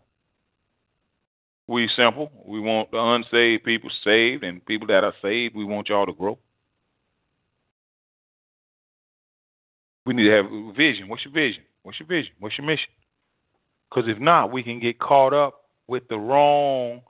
We 1.69 1.89
simple. 1.97 2.31
We 2.45 2.61
want 2.61 2.91
the 2.91 2.99
unsaved 2.99 3.65
people 3.65 3.91
saved, 4.05 4.45
and 4.45 4.65
people 4.65 4.87
that 4.89 5.05
are 5.05 5.15
saved, 5.21 5.55
we 5.55 5.65
want 5.65 5.89
y'all 5.89 6.07
to 6.07 6.13
grow. 6.13 6.39
We 10.07 10.15
need 10.15 10.25
to 10.25 10.31
have 10.31 10.47
a 10.47 10.73
vision. 10.73 11.09
What's 11.09 11.25
your 11.25 11.35
vision? 11.35 11.63
What's 11.83 11.99
your 11.99 12.07
vision? 12.07 12.33
What's 12.39 12.57
your 12.57 12.67
mission? 12.67 12.89
Because 13.91 14.09
if 14.09 14.19
not, 14.19 14.53
we 14.53 14.63
can 14.63 14.81
get 14.81 14.99
caught 14.99 15.35
up 15.35 15.63
with 15.89 16.09
the 16.09 16.17
wrong 16.17 17.03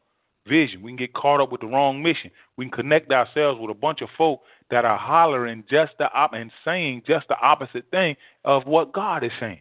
vision. 0.48 0.82
We 0.82 0.90
can 0.90 0.96
get 0.96 1.12
caught 1.12 1.40
up 1.40 1.52
with 1.52 1.60
the 1.60 1.66
wrong 1.66 2.02
mission. 2.02 2.30
We 2.56 2.64
can 2.64 2.72
connect 2.72 3.12
ourselves 3.12 3.60
with 3.60 3.70
a 3.70 3.74
bunch 3.74 4.00
of 4.00 4.08
folk 4.16 4.40
that 4.70 4.84
are 4.84 4.98
hollering 4.98 5.64
just 5.70 5.92
the 5.98 6.10
op- 6.12 6.32
and 6.32 6.50
saying 6.64 7.02
just 7.06 7.28
the 7.28 7.36
opposite 7.40 7.84
thing 7.90 8.16
of 8.44 8.66
what 8.66 8.92
God 8.92 9.22
is 9.22 9.32
saying. 9.38 9.60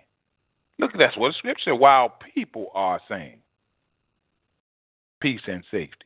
Look, 0.78 0.92
that's 0.98 1.18
what 1.18 1.30
the 1.30 1.34
scripture. 1.38 1.76
While 1.76 2.16
people 2.34 2.68
are 2.74 3.00
saying 3.08 3.40
peace 5.22 5.42
and 5.48 5.64
safety, 5.72 6.06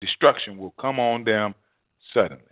destruction 0.00 0.56
will 0.56 0.74
come 0.80 0.98
on 0.98 1.24
them 1.24 1.54
suddenly. 2.14 2.42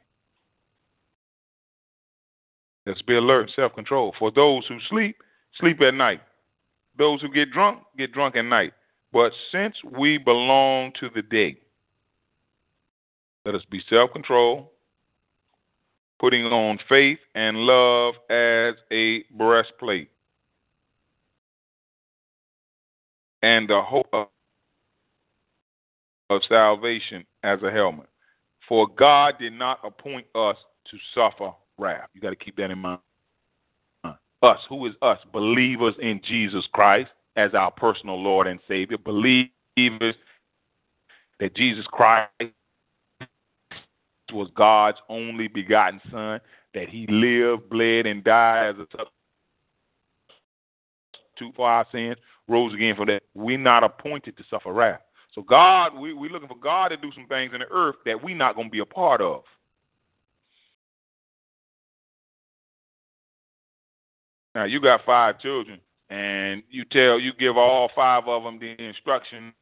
Let's 2.84 3.02
be 3.02 3.16
alert, 3.16 3.42
and 3.42 3.52
self 3.56 3.74
control. 3.74 4.14
For 4.18 4.30
those 4.30 4.64
who 4.68 4.78
sleep, 4.88 5.16
sleep 5.58 5.80
at 5.80 5.94
night. 5.94 6.20
Those 6.96 7.20
who 7.20 7.28
get 7.32 7.50
drunk, 7.50 7.80
get 7.98 8.12
drunk 8.12 8.36
at 8.36 8.44
night. 8.44 8.72
But 9.12 9.32
since 9.50 9.74
we 9.84 10.18
belong 10.18 10.92
to 11.00 11.10
the 11.14 11.22
day, 11.22 11.58
let 13.44 13.54
us 13.54 13.62
be 13.70 13.82
self 13.88 14.12
control, 14.12 14.72
putting 16.18 16.44
on 16.44 16.78
faith 16.88 17.18
and 17.34 17.56
love 17.58 18.14
as 18.30 18.74
a 18.92 19.22
breastplate, 19.36 20.10
and 23.42 23.68
the 23.68 23.80
hope 23.80 24.08
of, 24.12 24.28
of 26.30 26.40
salvation 26.48 27.24
as 27.42 27.62
a 27.62 27.70
helmet. 27.70 28.08
For 28.68 28.88
God 28.88 29.34
did 29.38 29.52
not 29.52 29.78
appoint 29.84 30.26
us 30.34 30.56
to 30.90 30.96
suffer 31.14 31.52
wrath. 31.78 32.08
You 32.14 32.20
got 32.20 32.30
to 32.30 32.36
keep 32.36 32.56
that 32.56 32.70
in 32.70 32.78
mind. 32.78 33.00
Us, 34.42 34.58
who 34.68 34.86
is 34.86 34.94
us? 35.02 35.18
Believers 35.32 35.94
in 36.00 36.20
Jesus 36.26 36.64
Christ 36.72 37.10
as 37.36 37.54
our 37.54 37.70
personal 37.70 38.20
Lord 38.20 38.46
and 38.46 38.60
Savior. 38.68 38.98
Believers 38.98 40.14
that 41.38 41.54
Jesus 41.54 41.86
Christ 41.86 42.30
was 44.32 44.48
God's 44.56 44.98
only 45.08 45.48
begotten 45.48 46.00
Son, 46.10 46.40
that 46.74 46.88
He 46.88 47.06
lived, 47.08 47.68
bled, 47.70 48.06
and 48.06 48.24
died 48.24 48.70
as 48.70 48.76
a 48.76 48.86
substitute 51.36 51.54
for 51.54 51.68
our 51.68 51.86
sins, 51.92 52.16
rose 52.48 52.74
again 52.74 52.94
for 52.96 53.06
that. 53.06 53.22
We're 53.34 53.58
not 53.58 53.84
appointed 53.84 54.36
to 54.36 54.44
suffer 54.50 54.72
wrath. 54.72 55.00
So 55.34 55.42
God, 55.42 55.94
we, 55.94 56.14
we're 56.14 56.30
looking 56.30 56.48
for 56.48 56.56
God 56.56 56.88
to 56.88 56.96
do 56.96 57.10
some 57.14 57.26
things 57.26 57.52
in 57.52 57.60
the 57.60 57.66
earth 57.70 57.96
that 58.06 58.22
we're 58.22 58.36
not 58.36 58.54
going 58.54 58.68
to 58.68 58.72
be 58.72 58.78
a 58.78 58.86
part 58.86 59.20
of. 59.20 59.42
Now 64.54 64.64
you 64.64 64.80
got 64.80 65.04
five 65.04 65.38
children, 65.38 65.78
and 66.08 66.62
you 66.70 66.84
tell 66.86 67.20
you 67.20 67.32
give 67.38 67.58
all 67.58 67.90
five 67.94 68.26
of 68.26 68.42
them 68.42 68.58
the 68.58 68.82
instruction. 68.82 69.52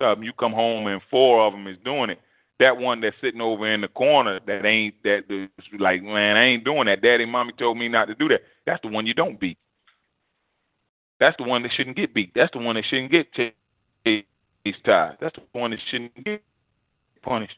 You 0.00 0.32
come 0.38 0.52
home 0.52 0.86
and 0.86 1.00
four 1.10 1.46
of 1.46 1.52
them 1.52 1.66
is 1.66 1.76
doing 1.84 2.10
it. 2.10 2.20
That 2.58 2.76
one 2.76 3.00
that's 3.00 3.16
sitting 3.20 3.40
over 3.40 3.72
in 3.72 3.80
the 3.80 3.88
corner 3.88 4.40
that 4.46 4.66
ain't 4.66 4.94
that 5.04 5.48
like 5.78 6.02
man 6.02 6.36
I 6.36 6.44
ain't 6.44 6.64
doing 6.64 6.86
that. 6.86 7.02
Daddy, 7.02 7.24
mommy 7.24 7.52
told 7.58 7.78
me 7.78 7.88
not 7.88 8.06
to 8.06 8.14
do 8.14 8.28
that. 8.28 8.42
That's 8.66 8.82
the 8.82 8.88
one 8.88 9.06
you 9.06 9.14
don't 9.14 9.38
beat. 9.40 9.58
That's 11.18 11.36
the 11.38 11.44
one 11.44 11.62
that 11.62 11.72
shouldn't 11.72 11.96
get 11.96 12.14
beat. 12.14 12.32
That's 12.34 12.52
the 12.52 12.58
one 12.58 12.76
that 12.76 12.84
shouldn't 12.88 13.12
get 13.12 13.32
tied. 13.34 15.16
That's 15.20 15.36
the 15.36 15.42
one 15.52 15.70
that 15.70 15.80
shouldn't 15.90 16.24
get 16.24 16.42
punished. 17.22 17.56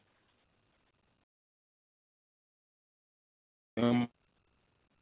Um, 3.77 4.09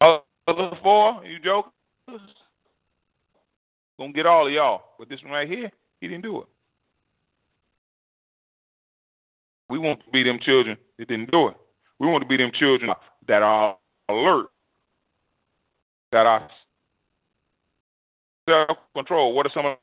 other 0.00 0.70
four, 0.83 1.24
you 1.24 1.38
jokers, 1.40 1.72
gonna 3.98 4.12
get 4.12 4.26
all 4.26 4.46
of 4.46 4.53
y'all. 4.53 4.83
But 4.98 5.09
this 5.09 5.22
one 5.22 5.33
right 5.33 5.48
here, 5.48 5.70
he 6.00 6.09
didn't 6.09 6.22
do 6.22 6.42
it. 6.42 6.48
We 9.70 9.78
want 9.78 10.04
to 10.04 10.11
be 10.11 10.24
them 10.24 10.40
children 10.42 10.76
that 10.98 11.06
didn't 11.06 11.30
do 11.30 11.46
it. 11.46 11.56
We 12.00 12.09
want 12.09 12.22
to 12.22 12.28
be 12.28 12.37
them 12.37 12.50
children 12.52 12.90
that 13.28 13.42
are 13.42 13.76
alert, 14.09 14.48
that 16.11 16.26
are 16.26 16.50
self 18.48 18.78
control. 18.96 19.33
What 19.33 19.46
are 19.46 19.52
some 19.54 19.66
of 19.66 19.76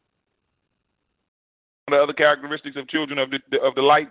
the 1.87 1.95
other 1.95 2.11
characteristics 2.11 2.75
of 2.75 2.89
children 2.89 3.17
of 3.17 3.31
the 3.31 3.39
of 3.61 3.75
the 3.75 3.81
light? 3.81 4.09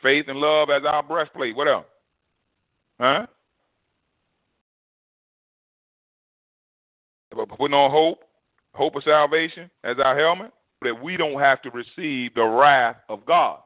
Faith 0.00 0.26
and 0.28 0.38
love 0.38 0.70
as 0.70 0.82
our 0.86 1.02
breastplate. 1.02 1.56
What 1.56 1.66
else? 1.66 1.86
Huh? 3.00 3.26
Putting 7.32 7.74
on 7.74 7.90
hope, 7.90 8.20
hope 8.74 8.96
of 8.96 9.02
salvation 9.02 9.70
as 9.84 9.96
our 10.02 10.18
helmet, 10.18 10.52
that 10.82 11.02
we 11.02 11.16
don't 11.16 11.38
have 11.38 11.60
to 11.62 11.70
receive 11.70 12.34
the 12.34 12.44
wrath 12.44 12.96
of 13.08 13.26
God. 13.26 13.60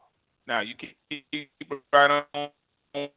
Now 0.46 0.60
you 0.60 0.74
keep 0.76 1.48
right 1.92 2.22
on 2.34 3.08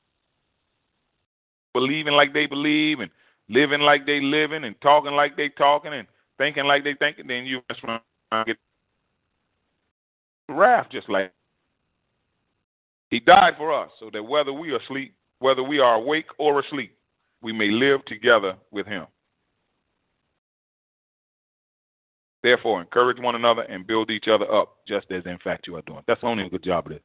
believing 1.74 2.14
like 2.14 2.34
they 2.34 2.46
believe 2.46 3.00
and 3.00 3.12
living 3.50 3.82
like 3.82 4.06
they 4.06 4.20
living 4.20 4.64
and 4.64 4.80
talking 4.82 5.14
like 5.14 5.36
they 5.38 5.50
talking 5.50 5.94
and 5.94 6.08
thinking 6.38 6.66
like 6.66 6.84
they 6.84 6.94
thinking, 6.94 7.28
then 7.28 7.46
you 7.46 7.62
just 7.70 7.84
run 7.84 8.00
get 8.46 8.58
wrath 10.50 10.88
just 10.92 11.10
like 11.10 11.32
he 13.10 13.20
died 13.20 13.54
for 13.58 13.74
us 13.74 13.90
so 14.00 14.10
that 14.12 14.24
whether 14.24 14.52
we 14.52 14.72
are 14.72 14.80
asleep, 14.80 15.14
whether 15.40 15.64
we 15.64 15.80
are 15.80 15.96
awake 15.96 16.26
or 16.38 16.60
asleep, 16.60 16.96
we 17.42 17.54
may 17.54 17.70
live 17.70 18.04
together 18.06 18.56
with 18.72 18.86
him. 18.86 19.06
Therefore, 22.44 22.82
encourage 22.82 23.20
one 23.20 23.36
another 23.36 23.64
and 23.64 23.88
build 23.88 24.10
each 24.10 24.28
other 24.28 24.52
up, 24.54 24.78
just 24.88 25.08
as 25.12 25.26
in 25.26 25.38
fact 25.44 25.68
you 25.68 25.76
are 25.76 25.82
doing. 25.84 26.04
That's 26.08 26.24
only 26.24 26.46
a 26.46 26.50
good 26.50 26.64
job 26.64 26.88
of 26.88 26.94
it. 26.94 27.04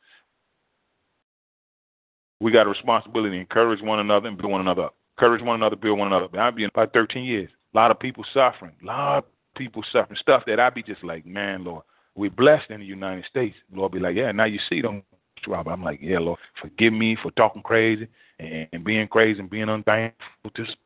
We 2.43 2.51
got 2.51 2.67
a 2.67 2.71
responsibility 2.71 3.37
to 3.37 3.41
encourage 3.41 3.81
one 3.81 4.01
another 4.01 4.27
and 4.27 4.37
build 4.37 4.51
one 4.51 4.61
another 4.61 4.85
up. 4.85 4.97
Encourage 5.17 5.43
one 5.43 5.55
another, 5.55 5.77
build 5.77 5.99
one 5.99 6.09
another. 6.09 6.25
up. 6.25 6.35
I've 6.35 6.57
been 6.57 6.71
about 6.75 6.93
13 6.93 7.25
years. 7.25 7.49
A 7.73 7.77
lot 7.79 7.93
of 7.93 8.01
people 8.01 8.25
suffering. 8.35 8.73
A 8.83 8.85
lot 8.85 9.19
of 9.19 9.25
people 9.57 9.85
suffering. 9.93 10.19
Stuff 10.21 10.43
that 10.47 10.59
I'd 10.59 10.75
be 10.75 10.83
just 10.83 11.05
like, 11.05 11.25
man, 11.25 11.63
Lord, 11.63 11.85
we're 12.17 12.31
blessed 12.31 12.71
in 12.71 12.81
the 12.81 12.87
United 12.87 13.25
States. 13.27 13.55
Lord 13.73 13.93
be 13.93 14.01
like, 14.01 14.17
yeah, 14.17 14.33
now 14.33 14.45
you 14.45 14.59
see 14.69 14.83
them. 14.83 15.05
I'm 15.49 15.83
like, 15.83 16.01
yeah, 16.03 16.19
Lord, 16.19 16.39
forgive 16.61 16.93
me 16.93 17.17
for 17.21 17.31
talking 17.33 17.63
crazy 17.63 18.07
and, 18.39 18.85
being 18.85 19.09
crazy 19.09 19.41
and 19.41 19.51
being 19.51 19.69
unthankful. 19.69 20.51
Just 20.57 20.77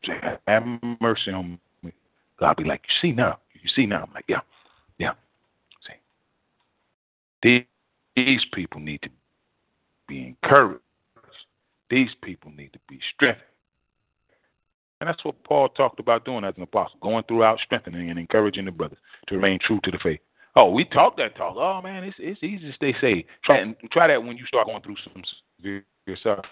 have 0.46 0.64
mercy 1.00 1.30
on 1.30 1.58
me. 1.82 1.92
God 2.38 2.56
be 2.56 2.64
like, 2.64 2.82
you 2.86 3.08
see 3.08 3.14
now. 3.14 3.38
You 3.54 3.70
see 3.74 3.86
now. 3.86 4.04
I'm 4.04 4.14
like, 4.14 4.24
yeah, 4.28 4.40
yeah. 4.98 5.12
See, 7.42 7.66
these 8.14 8.44
people 8.52 8.80
need 8.80 9.02
to 9.02 9.08
be 10.06 10.36
encouraged. 10.42 10.80
These 11.90 12.10
people 12.22 12.50
need 12.52 12.72
to 12.72 12.78
be 12.88 12.98
strengthened. 13.14 13.44
And 15.00 15.08
that's 15.08 15.24
what 15.24 15.42
Paul 15.44 15.68
talked 15.68 16.00
about 16.00 16.24
doing 16.24 16.44
as 16.44 16.54
an 16.56 16.62
apostle, 16.62 16.98
going 17.02 17.24
throughout 17.24 17.58
strengthening 17.64 18.10
and 18.10 18.18
encouraging 18.18 18.64
the 18.64 18.70
brothers 18.70 18.98
to 19.28 19.34
remain 19.34 19.58
true 19.58 19.78
to 19.84 19.90
the 19.90 19.98
faith. 20.02 20.20
Oh, 20.56 20.70
we 20.70 20.86
talk 20.86 21.18
that 21.18 21.36
talk. 21.36 21.54
Oh 21.58 21.82
man, 21.82 22.02
it's 22.02 22.16
it's 22.18 22.42
easy 22.42 22.66
to 22.68 22.72
stay 22.72 22.94
safe. 22.98 23.26
Try 23.44 23.58
and 23.58 23.76
try 23.92 24.06
that 24.06 24.22
when 24.22 24.38
you 24.38 24.46
start 24.46 24.66
going 24.66 24.80
through 24.82 24.96
some 25.04 25.82
yourself. 26.06 26.46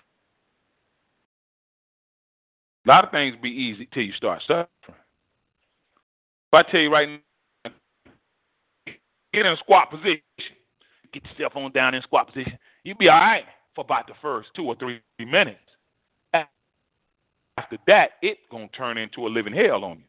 A 2.85 2.89
lot 2.89 3.05
of 3.05 3.11
things 3.11 3.35
be 3.41 3.49
easy 3.49 3.89
till 3.95 4.03
you 4.03 4.13
start 4.13 4.43
suffering. 4.47 4.67
If 4.87 4.95
I 6.53 6.63
tell 6.65 6.81
you 6.81 6.93
right 6.93 7.09
now, 7.65 7.71
get 9.33 9.47
in 9.47 9.53
a 9.53 9.57
squat 9.57 9.91
position, 9.91 10.21
get 11.15 11.25
yourself 11.25 11.57
on 11.57 11.73
down 11.73 11.95
in 11.95 12.03
squat 12.03 12.27
position, 12.27 12.59
You'll 12.83 12.99
be 12.99 13.09
all 13.09 13.19
right 13.19 13.45
for 13.75 13.85
about 13.85 14.07
the 14.07 14.15
first 14.23 14.49
two 14.55 14.65
or 14.65 14.77
three 14.77 15.01
minutes. 15.19 15.59
After 17.57 17.79
that, 17.87 18.13
it's 18.21 18.41
gonna 18.51 18.69
turn 18.69 18.99
into 18.99 19.27
a 19.27 19.29
living 19.29 19.55
hell 19.55 19.85
on 19.85 19.99
you. 19.99 20.05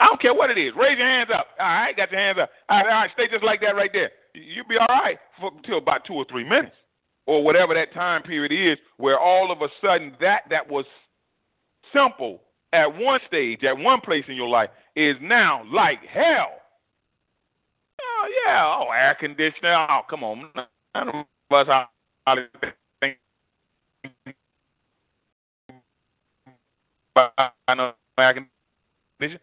I 0.00 0.06
don't 0.06 0.20
care 0.20 0.34
what 0.34 0.50
it 0.50 0.58
is. 0.58 0.74
Raise 0.76 0.98
your 0.98 1.06
hands 1.06 1.30
up. 1.32 1.46
All 1.60 1.66
right, 1.66 1.96
got 1.96 2.10
your 2.10 2.20
hands 2.20 2.38
up. 2.40 2.50
All 2.68 2.78
right, 2.78 2.86
all 2.86 2.92
right, 3.02 3.10
stay 3.14 3.28
just 3.30 3.44
like 3.44 3.60
that 3.60 3.76
right 3.76 3.90
there. 3.92 4.10
You'll 4.34 4.66
be 4.66 4.76
all 4.76 4.88
right 4.88 5.18
for 5.40 5.52
until 5.56 5.78
about 5.78 6.04
two 6.04 6.14
or 6.14 6.24
three 6.28 6.42
minutes, 6.42 6.74
or 7.26 7.44
whatever 7.44 7.74
that 7.74 7.94
time 7.94 8.22
period 8.22 8.52
is, 8.52 8.78
where 8.96 9.18
all 9.18 9.52
of 9.52 9.62
a 9.62 9.68
sudden 9.80 10.16
that 10.20 10.42
that 10.50 10.68
was 10.68 10.84
simple 11.92 12.40
at 12.72 12.86
one 12.86 13.20
stage, 13.28 13.62
at 13.62 13.78
one 13.78 14.00
place 14.00 14.24
in 14.26 14.34
your 14.34 14.48
life, 14.48 14.70
is 14.96 15.16
now 15.22 15.62
like 15.72 16.00
hell. 16.04 16.60
Oh 18.02 18.28
yeah, 18.44 18.64
oh 18.80 18.90
air 18.90 19.16
conditioner. 19.18 19.86
Oh 19.88 20.00
come 20.10 20.24
on, 20.24 20.50
none 20.94 21.08
of 21.08 21.68
us 21.68 21.86
are. 27.16 27.94
air 28.18 28.34
conditioner. 28.34 29.40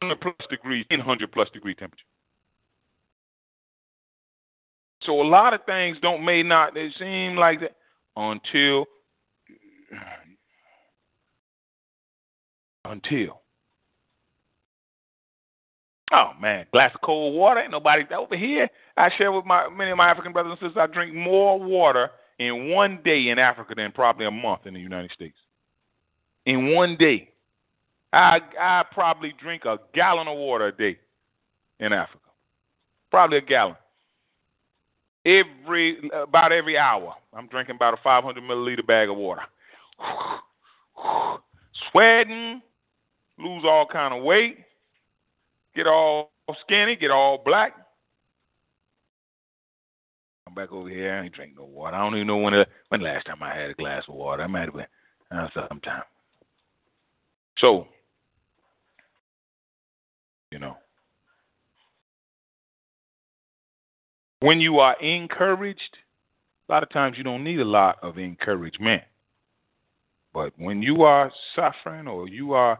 100 0.00 0.20
plus 0.20 0.34
degrees, 0.48 0.86
100 0.90 1.32
plus 1.32 1.48
degree 1.50 1.74
temperature. 1.74 2.04
So 5.02 5.20
a 5.20 5.22
lot 5.22 5.54
of 5.54 5.60
things 5.64 5.96
don't 6.02 6.24
may 6.24 6.42
not 6.42 6.74
they 6.74 6.90
seem 6.98 7.36
like 7.36 7.60
that 7.60 7.76
until 8.16 8.86
until 12.84 13.42
oh 16.12 16.30
man, 16.40 16.66
glass 16.72 16.92
of 16.94 17.00
cold 17.00 17.34
water. 17.34 17.60
Ain't 17.60 17.70
nobody 17.70 18.02
over 18.14 18.36
here. 18.36 18.68
I 18.96 19.10
share 19.16 19.32
with 19.32 19.44
my 19.44 19.68
many 19.68 19.90
of 19.90 19.96
my 19.96 20.10
African 20.10 20.32
brothers 20.32 20.58
and 20.60 20.68
sisters. 20.68 20.80
I 20.80 20.92
drink 20.92 21.14
more 21.14 21.58
water 21.60 22.10
in 22.38 22.70
one 22.70 23.00
day 23.04 23.28
in 23.28 23.38
Africa 23.38 23.74
than 23.76 23.92
probably 23.92 24.26
a 24.26 24.30
month 24.30 24.66
in 24.66 24.74
the 24.74 24.80
United 24.80 25.10
States. 25.12 25.36
In 26.46 26.74
one 26.74 26.96
day. 26.96 27.30
I 28.12 28.40
I 28.58 28.84
probably 28.90 29.34
drink 29.40 29.64
a 29.64 29.78
gallon 29.92 30.28
of 30.28 30.38
water 30.38 30.68
a 30.68 30.72
day 30.72 30.98
in 31.78 31.92
Africa. 31.92 32.24
Probably 33.10 33.38
a 33.38 33.42
gallon. 33.42 33.76
Every 35.26 36.10
about 36.12 36.52
every 36.52 36.78
hour, 36.78 37.14
I'm 37.34 37.48
drinking 37.48 37.76
about 37.76 37.94
a 37.94 37.98
500 38.02 38.42
milliliter 38.42 38.86
bag 38.86 39.10
of 39.10 39.16
water. 39.16 39.42
Sweating, 41.90 42.62
lose 43.38 43.64
all 43.66 43.86
kind 43.86 44.14
of 44.14 44.22
weight, 44.22 44.58
get 45.74 45.86
all 45.86 46.30
skinny, 46.62 46.96
get 46.96 47.10
all 47.10 47.42
black. 47.44 47.74
Back 50.54 50.72
over 50.72 50.88
here. 50.88 51.14
I 51.14 51.24
ain't 51.24 51.34
drink 51.34 51.52
no 51.56 51.64
water. 51.64 51.96
I 51.96 52.00
don't 52.00 52.14
even 52.14 52.26
know 52.26 52.38
when 52.38 52.52
the, 52.52 52.66
when 52.88 53.00
last 53.00 53.26
time 53.26 53.42
I 53.42 53.54
had 53.54 53.70
a 53.70 53.74
glass 53.74 54.02
of 54.08 54.14
water. 54.14 54.42
I 54.42 54.46
might 54.46 54.64
have 54.64 54.74
been 54.74 54.86
uh, 55.30 55.48
sometime. 55.54 56.02
So 57.58 57.86
you 60.50 60.58
know. 60.58 60.76
When 64.40 64.60
you 64.60 64.78
are 64.78 64.94
encouraged, 65.00 65.98
a 66.68 66.72
lot 66.72 66.82
of 66.82 66.90
times 66.90 67.16
you 67.18 67.24
don't 67.24 67.42
need 67.42 67.58
a 67.58 67.64
lot 67.64 67.96
of 68.02 68.18
encouragement. 68.18 69.02
But 70.32 70.52
when 70.56 70.80
you 70.80 71.02
are 71.02 71.32
suffering 71.56 72.06
or 72.06 72.28
you 72.28 72.52
are 72.52 72.78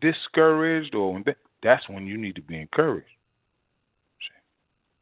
discouraged, 0.00 0.94
or 0.94 1.20
that's 1.62 1.88
when 1.88 2.06
you 2.06 2.16
need 2.16 2.36
to 2.36 2.42
be 2.42 2.60
encouraged. 2.60 3.06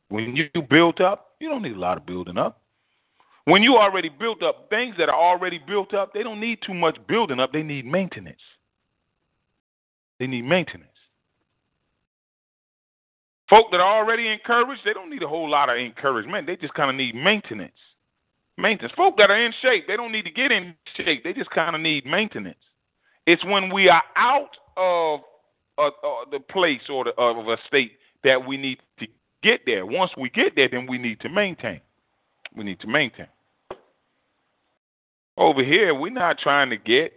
When 0.09 0.35
you 0.35 0.49
built 0.63 1.03
up, 1.03 1.28
you 1.41 1.49
don't 1.49 1.63
need 1.63 1.77
a 1.77 1.81
lot 1.81 1.97
of 1.97 2.07
building 2.07 2.39
up. 2.39 2.63
When 3.45 3.63
you 3.63 3.77
already 3.77 4.11
built 4.11 4.43
up, 4.43 4.69
things 4.69 4.95
that 4.99 5.09
are 5.09 5.15
already 5.15 5.59
built 5.67 5.95
up, 5.95 6.13
they 6.13 6.23
don't 6.23 6.41
need 6.41 6.59
too 6.67 6.75
much 6.75 6.99
building 7.09 7.41
up. 7.41 7.53
They 7.53 7.63
need 7.63 7.87
maintenance. 7.87 8.43
They 10.19 10.27
need 10.27 10.43
maintenance. 10.43 10.91
Folk 13.49 13.71
that 13.71 13.81
are 13.81 13.99
already 13.99 14.29
encouraged, 14.29 14.83
they 14.85 14.93
don't 14.93 15.09
need 15.09 15.23
a 15.23 15.29
whole 15.29 15.49
lot 15.49 15.71
of 15.71 15.79
encouragement. 15.79 16.47
They 16.47 16.57
just 16.57 16.75
kind 16.75 16.91
of 16.91 16.97
need 16.97 17.15
maintenance. 17.15 17.73
Maintenance. 18.59 18.93
Folk 18.95 19.17
that 19.17 19.31
are 19.31 19.41
in 19.41 19.55
shape, 19.63 19.87
they 19.87 19.97
don't 19.97 20.13
need 20.13 20.25
to 20.25 20.31
get 20.31 20.53
in 20.53 20.75
shape. 20.97 21.25
They 21.25 21.33
just 21.33 21.51
kind 21.51 21.75
of 21.75 21.81
need 21.81 22.05
maintenance. 22.05 22.59
It's 23.27 23.43
when 23.45 23.73
we 23.73 23.89
are 23.89 24.03
out 24.17 24.51
of 24.77 25.21
uh, 25.79 25.87
uh, 25.87 26.25
the 26.31 26.41
place 26.41 26.83
or 26.91 27.05
the, 27.05 27.19
uh, 27.19 27.41
of 27.41 27.49
a 27.49 27.57
state 27.67 27.93
that 28.25 28.47
we 28.47 28.57
need 28.57 28.79
to 28.99 29.07
get 29.43 29.61
there. 29.67 29.87
Once 29.87 30.13
we 30.17 30.31
get 30.31 30.55
there, 30.57 30.69
then 30.71 30.87
we 30.87 30.99
need 30.99 31.21
to 31.21 31.29
maintain. 31.29 31.81
We 32.57 32.65
need 32.65 32.81
to 32.81 32.87
maintain. 32.87 33.27
Over 35.37 35.63
here, 35.65 35.95
we're 35.95 36.11
not 36.11 36.39
trying 36.39 36.71
to 36.71 36.77
get 36.77 37.13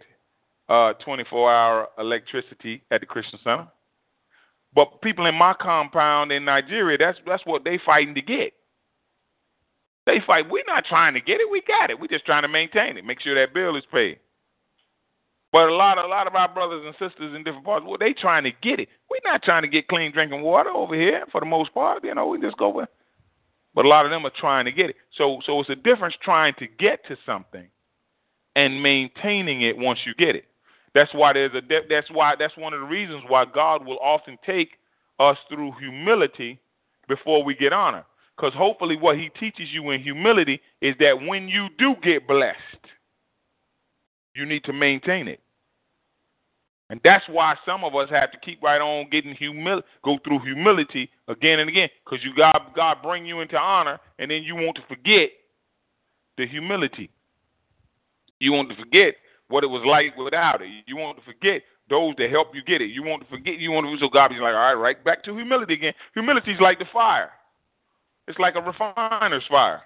uh, 0.70 0.94
24 1.04 1.52
hour 1.52 1.88
electricity 1.98 2.84
at 2.92 3.02
the 3.02 3.08
Christian 3.08 3.40
Center. 3.44 3.68
But 4.74 5.02
people 5.02 5.26
in 5.26 5.36
my 5.36 5.54
compound 5.60 6.32
in 6.32 6.46
Nigeria, 6.46 6.98
that's 6.98 7.18
that's 7.26 7.46
what 7.46 7.64
they 7.64 7.80
fighting 7.86 8.16
to 8.16 8.22
get. 8.22 8.54
They 10.06 10.20
fight. 10.26 10.50
We're 10.50 10.64
not 10.66 10.86
trying 10.86 11.14
to 11.14 11.22
get 11.22 11.42
it. 11.42 11.52
We 11.52 11.62
got 11.68 11.90
it. 11.90 12.00
We're 12.00 12.08
just 12.08 12.26
trying 12.26 12.44
to 12.44 12.48
maintain 12.48 12.98
it. 12.98 13.06
Make 13.06 13.22
sure 13.22 13.36
that 13.36 13.54
bill 13.54 13.76
is 13.76 13.84
paid. 13.92 14.20
But 15.52 15.68
a 15.68 15.76
lot 15.76 15.98
a 15.98 16.08
lot 16.08 16.28
of 16.28 16.36
our 16.36 16.54
brothers 16.54 16.84
and 16.86 16.94
sisters 16.94 17.36
in 17.36 17.44
different 17.44 17.66
parts, 17.66 17.86
well, 17.86 17.98
they 18.00 18.14
trying 18.14 18.44
to 18.44 18.52
get 18.52 18.80
it. 18.80 18.88
We're 19.10 19.30
not 19.30 19.44
trying 19.44 19.64
to 19.64 19.68
get 19.68 19.88
clean 19.88 20.12
drinking 20.12 20.42
water 20.42 20.70
over 20.70 20.96
here 20.96 21.26
for 21.32 21.42
the 21.42 21.46
most 21.46 21.74
part. 21.74 22.04
You 22.04 22.16
know, 22.16 22.28
we 22.28 22.40
just 22.40 22.58
go 22.58 22.70
with. 22.70 22.90
But 23.74 23.86
a 23.86 23.88
lot 23.88 24.06
of 24.06 24.12
them 24.12 24.26
are 24.26 24.32
trying 24.38 24.66
to 24.66 24.72
get 24.72 24.90
it. 24.90 24.96
So 25.18 25.40
so 25.46 25.60
it's 25.60 25.70
a 25.70 25.76
difference 25.76 26.16
trying 26.24 26.54
to 26.60 26.68
get 26.68 27.06
to 27.08 27.18
something 27.26 27.68
and 28.56 28.82
maintaining 28.82 29.62
it 29.62 29.78
once 29.78 30.00
you 30.06 30.14
get 30.16 30.36
it. 30.36 30.46
That's 30.94 31.14
why 31.14 31.34
there's 31.34 31.54
a 31.54 31.62
that's 31.90 32.10
why 32.12 32.36
that's 32.38 32.56
one 32.58 32.74
of 32.74 32.80
the 32.80 32.86
reasons 32.86 33.24
why 33.28 33.46
God 33.46 33.86
will 33.86 34.00
often 34.00 34.38
take 34.46 34.72
us 35.20 35.38
through 35.50 35.74
humility 35.80 36.60
before 37.08 37.44
we 37.44 37.56
get 37.56 37.74
honor. 37.74 38.06
Because 38.36 38.54
hopefully, 38.54 38.98
what 38.98 39.18
He 39.18 39.30
teaches 39.40 39.68
you 39.72 39.92
in 39.92 40.02
humility 40.02 40.62
is 40.82 40.96
that 41.00 41.22
when 41.22 41.48
you 41.48 41.68
do 41.78 41.96
get 42.02 42.28
blessed, 42.28 42.58
you 44.36 44.46
need 44.46 44.64
to 44.66 44.74
maintain 44.74 45.28
it. 45.28 45.40
And 46.90 47.00
that's 47.06 47.24
why 47.30 47.56
some 47.66 47.86
of 47.86 47.96
us 47.96 48.10
have 48.10 48.34
to 48.34 48.38
keep 48.40 48.62
right 48.62 48.82
on 48.82 49.10
getting 49.10 49.34
humility, 49.34 49.88
go 50.04 50.18
through 50.26 50.40
humility 50.40 51.10
again 51.30 51.60
and 51.60 51.70
again, 51.70 51.88
because 52.04 52.24
you 52.24 52.36
God 52.36 52.60
God 52.76 52.98
bring 53.02 53.26
you 53.26 53.40
into 53.40 53.58
honor, 53.58 53.98
and 54.20 54.30
then 54.30 54.44
you 54.44 54.56
want 54.56 54.76
to 54.76 54.84
forget 54.90 55.30
the 56.38 56.46
humility. 56.46 57.10
You 58.40 58.52
want 58.52 58.70
to 58.70 58.76
forget 58.76 59.16
what 59.48 59.64
it 59.64 59.68
was 59.68 59.84
like 59.86 60.18
without 60.18 60.62
it. 60.62 60.68
You 60.86 60.98
want 60.98 61.18
to 61.18 61.24
forget 61.24 61.62
those 61.90 62.14
that 62.18 62.30
help 62.30 62.50
you 62.54 62.62
get 62.62 62.82
it. 62.82 62.90
You 62.90 63.04
want 63.04 63.24
to 63.24 63.30
forget. 63.30 63.58
You 63.58 63.72
want 63.72 63.88
to 63.88 63.98
so 64.04 64.10
God 64.10 64.30
be 64.30 64.36
like, 64.36 64.54
all 64.54 64.60
right, 64.60 64.74
right 64.74 65.06
back 65.06 65.24
to 65.24 65.36
humility 65.36 65.76
again. 65.76 65.94
Humility 66.14 66.52
is 66.52 66.60
like 66.60 66.80
the 66.80 66.86
fire. 66.92 67.30
It's 68.28 68.40
like 68.40 68.56
a 68.56 68.62
refiner's 68.62 69.44
fire. 69.50 69.82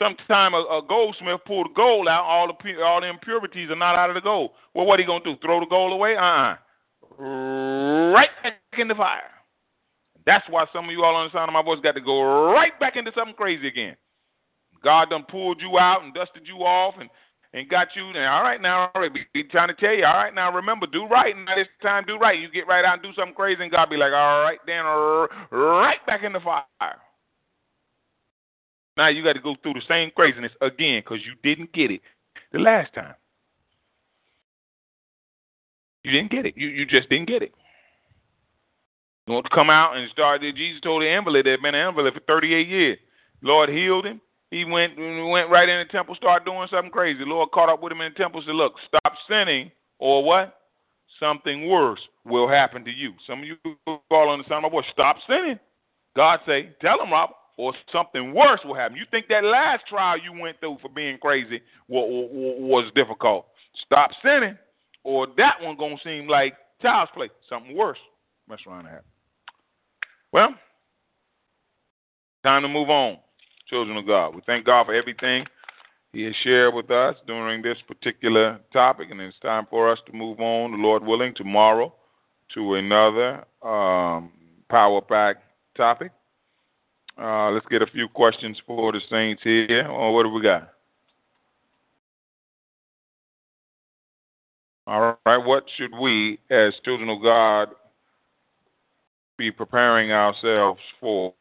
Sometime 0.00 0.54
a, 0.54 0.58
a 0.58 0.82
goldsmith 0.88 1.40
pulled 1.46 1.74
gold 1.74 2.08
out, 2.08 2.24
all 2.24 2.46
the 2.46 2.82
all 2.82 3.00
the 3.02 3.08
impurities 3.08 3.68
are 3.70 3.76
not 3.76 3.96
out 3.96 4.08
of 4.08 4.14
the 4.14 4.20
gold. 4.22 4.52
Well, 4.74 4.86
what 4.86 4.98
are 4.98 5.02
he 5.02 5.06
gonna 5.06 5.22
do? 5.22 5.36
Throw 5.42 5.60
the 5.60 5.66
gold 5.66 5.92
away? 5.92 6.16
Uh-uh. 6.16 6.56
Right 7.18 8.30
back 8.42 8.54
in 8.78 8.88
the 8.88 8.94
fire. 8.94 9.30
That's 10.24 10.44
why 10.48 10.64
some 10.72 10.86
of 10.86 10.90
you 10.90 11.04
all 11.04 11.14
on 11.16 11.26
the 11.26 11.32
sound 11.32 11.50
of 11.50 11.52
my 11.52 11.62
voice 11.62 11.80
got 11.82 11.96
to 11.96 12.00
go 12.00 12.50
right 12.52 12.78
back 12.80 12.96
into 12.96 13.12
something 13.14 13.34
crazy 13.34 13.68
again. 13.68 13.96
God 14.82 15.10
done 15.10 15.24
pulled 15.28 15.60
you 15.60 15.78
out 15.78 16.02
and 16.02 16.14
dusted 16.14 16.46
you 16.46 16.56
off 16.64 16.94
and 16.98 17.10
and 17.52 17.68
got 17.68 17.88
you. 17.94 18.08
And 18.08 18.18
all 18.18 18.42
right, 18.42 18.60
now, 18.60 18.90
all 18.94 19.02
right, 19.02 19.12
be 19.34 19.44
trying 19.44 19.68
to 19.68 19.74
tell 19.74 19.92
you. 19.92 20.04
All 20.06 20.14
right, 20.14 20.34
now 20.34 20.54
remember, 20.54 20.86
do 20.86 21.04
right. 21.06 21.34
And 21.34 21.46
this 21.48 21.68
time, 21.82 22.04
do 22.06 22.16
right. 22.16 22.38
You 22.38 22.48
get 22.50 22.66
right 22.66 22.84
out 22.84 22.94
and 22.94 23.02
do 23.02 23.12
something 23.14 23.34
crazy, 23.34 23.62
and 23.62 23.72
God 23.72 23.90
be 23.90 23.96
like, 23.96 24.12
all 24.12 24.42
right, 24.42 24.58
then 24.66 24.84
right 25.50 25.98
back 26.06 26.22
in 26.22 26.32
the 26.32 26.40
fire. 26.40 26.64
Now 29.00 29.08
you 29.08 29.24
got 29.24 29.32
to 29.32 29.40
go 29.40 29.56
through 29.62 29.72
the 29.72 29.82
same 29.88 30.10
craziness 30.14 30.52
again 30.60 31.00
because 31.00 31.24
you 31.24 31.32
didn't 31.42 31.72
get 31.72 31.90
it 31.90 32.02
the 32.52 32.58
last 32.58 32.92
time. 32.92 33.14
You 36.04 36.12
didn't 36.12 36.30
get 36.30 36.44
it. 36.44 36.52
You 36.54 36.68
you 36.68 36.84
just 36.84 37.08
didn't 37.08 37.26
get 37.26 37.40
it. 37.40 37.54
You 39.26 39.32
want 39.32 39.46
to 39.46 39.54
come 39.54 39.70
out 39.70 39.96
and 39.96 40.06
start? 40.10 40.42
Jesus 40.42 40.82
told 40.82 41.00
the 41.00 41.08
invalid 41.08 41.46
that 41.46 41.52
had 41.52 41.62
been 41.62 41.74
an 41.74 41.88
invalid 41.88 42.12
for 42.12 42.20
38 42.28 42.68
years. 42.68 42.98
Lord 43.40 43.70
healed 43.70 44.04
him. 44.04 44.20
He 44.50 44.66
went 44.66 44.98
went 44.98 45.48
right 45.48 45.66
in 45.66 45.78
the 45.78 45.90
temple, 45.90 46.14
started 46.14 46.44
doing 46.44 46.68
something 46.70 46.92
crazy. 46.92 47.24
Lord 47.24 47.52
caught 47.52 47.70
up 47.70 47.82
with 47.82 47.92
him 47.92 48.02
in 48.02 48.12
the 48.12 48.18
temple, 48.18 48.42
said, 48.44 48.54
"Look, 48.54 48.74
stop 48.86 49.14
sinning, 49.26 49.70
or 49.98 50.22
what? 50.22 50.60
Something 51.18 51.68
worse 51.70 52.06
will 52.26 52.48
happen 52.48 52.84
to 52.84 52.90
you." 52.90 53.14
Some 53.26 53.40
of 53.40 53.46
you 53.46 53.56
fall 54.10 54.28
on 54.28 54.40
the 54.40 54.44
sound 54.44 54.66
of 54.66 54.72
my 54.72 54.82
voice. 54.82 54.90
Stop 54.92 55.16
sinning. 55.26 55.58
God 56.14 56.40
say, 56.44 56.74
"Tell 56.82 57.02
him, 57.02 57.10
Robert." 57.10 57.39
Or 57.60 57.74
something 57.92 58.32
worse 58.32 58.60
will 58.64 58.74
happen. 58.74 58.96
You 58.96 59.04
think 59.10 59.26
that 59.28 59.44
last 59.44 59.82
trial 59.86 60.16
you 60.18 60.32
went 60.32 60.58
through 60.60 60.78
for 60.80 60.88
being 60.88 61.18
crazy 61.18 61.60
was 61.88 62.90
difficult? 62.94 63.48
Stop 63.84 64.12
sinning, 64.24 64.56
or 65.04 65.26
that 65.36 65.60
one 65.60 65.76
gonna 65.76 65.96
seem 66.02 66.26
like 66.26 66.54
child's 66.80 67.10
play. 67.14 67.28
Something 67.50 67.76
worse 67.76 67.98
must 68.48 68.66
around 68.66 68.86
and 68.86 68.88
happen. 68.88 69.04
Well, 70.32 70.54
time 72.42 72.62
to 72.62 72.68
move 72.68 72.88
on, 72.88 73.18
children 73.68 73.98
of 73.98 74.06
God. 74.06 74.34
We 74.34 74.40
thank 74.46 74.64
God 74.64 74.86
for 74.86 74.94
everything 74.94 75.44
He 76.14 76.22
has 76.22 76.34
shared 76.42 76.72
with 76.72 76.90
us 76.90 77.16
during 77.26 77.60
this 77.60 77.76
particular 77.86 78.58
topic, 78.72 79.08
and 79.10 79.20
it's 79.20 79.38
time 79.40 79.66
for 79.68 79.92
us 79.92 79.98
to 80.06 80.14
move 80.14 80.40
on, 80.40 80.70
the 80.70 80.78
Lord 80.78 81.04
willing, 81.04 81.34
tomorrow 81.34 81.94
to 82.54 82.76
another 82.76 83.44
um, 83.62 84.32
power 84.70 85.02
pack 85.02 85.36
topic. 85.76 86.12
Uh, 87.20 87.50
let's 87.50 87.66
get 87.66 87.82
a 87.82 87.86
few 87.86 88.08
questions 88.08 88.56
for 88.66 88.92
the 88.92 89.00
saints 89.10 89.42
here. 89.44 89.86
Oh, 89.90 90.12
what 90.12 90.22
do 90.22 90.30
we 90.30 90.40
got? 90.40 90.72
All 94.86 95.18
right, 95.26 95.36
what 95.36 95.64
should 95.76 95.92
we, 96.00 96.38
as 96.50 96.72
children 96.82 97.10
of 97.10 97.22
God, 97.22 97.68
be 99.36 99.50
preparing 99.50 100.12
ourselves 100.12 100.80
for? 100.98 101.34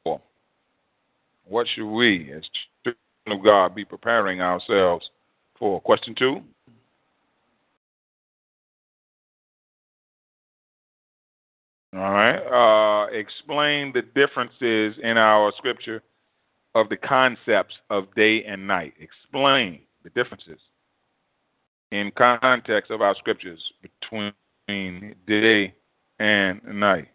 What 1.46 1.66
should 1.74 1.90
we, 1.90 2.32
as 2.34 2.44
children 2.84 3.40
of 3.40 3.44
God, 3.44 3.74
be 3.74 3.86
preparing 3.86 4.42
ourselves 4.42 5.10
for? 5.58 5.80
Question 5.82 6.14
two. 6.14 6.42
All 11.96 12.12
right. 12.12 12.38
Uh, 12.38 13.08
explain 13.12 13.92
the 13.94 14.04
differences 14.14 14.96
in 15.02 15.18
our 15.18 15.52
scripture 15.58 16.04
of 16.76 16.88
the 16.90 16.98
concepts 16.98 17.76
of 17.90 18.14
day 18.16 18.44
and 18.44 18.68
night. 18.68 18.94
Explain 19.00 19.82
the 20.04 20.10
differences 20.12 20.60
in 21.92 22.12
context 22.16 22.92
of 22.92 23.02
our 23.02 23.16
scriptures 23.16 23.60
between 23.82 24.34
day 25.28 25.74
and 26.20 26.62
night. 26.66 27.08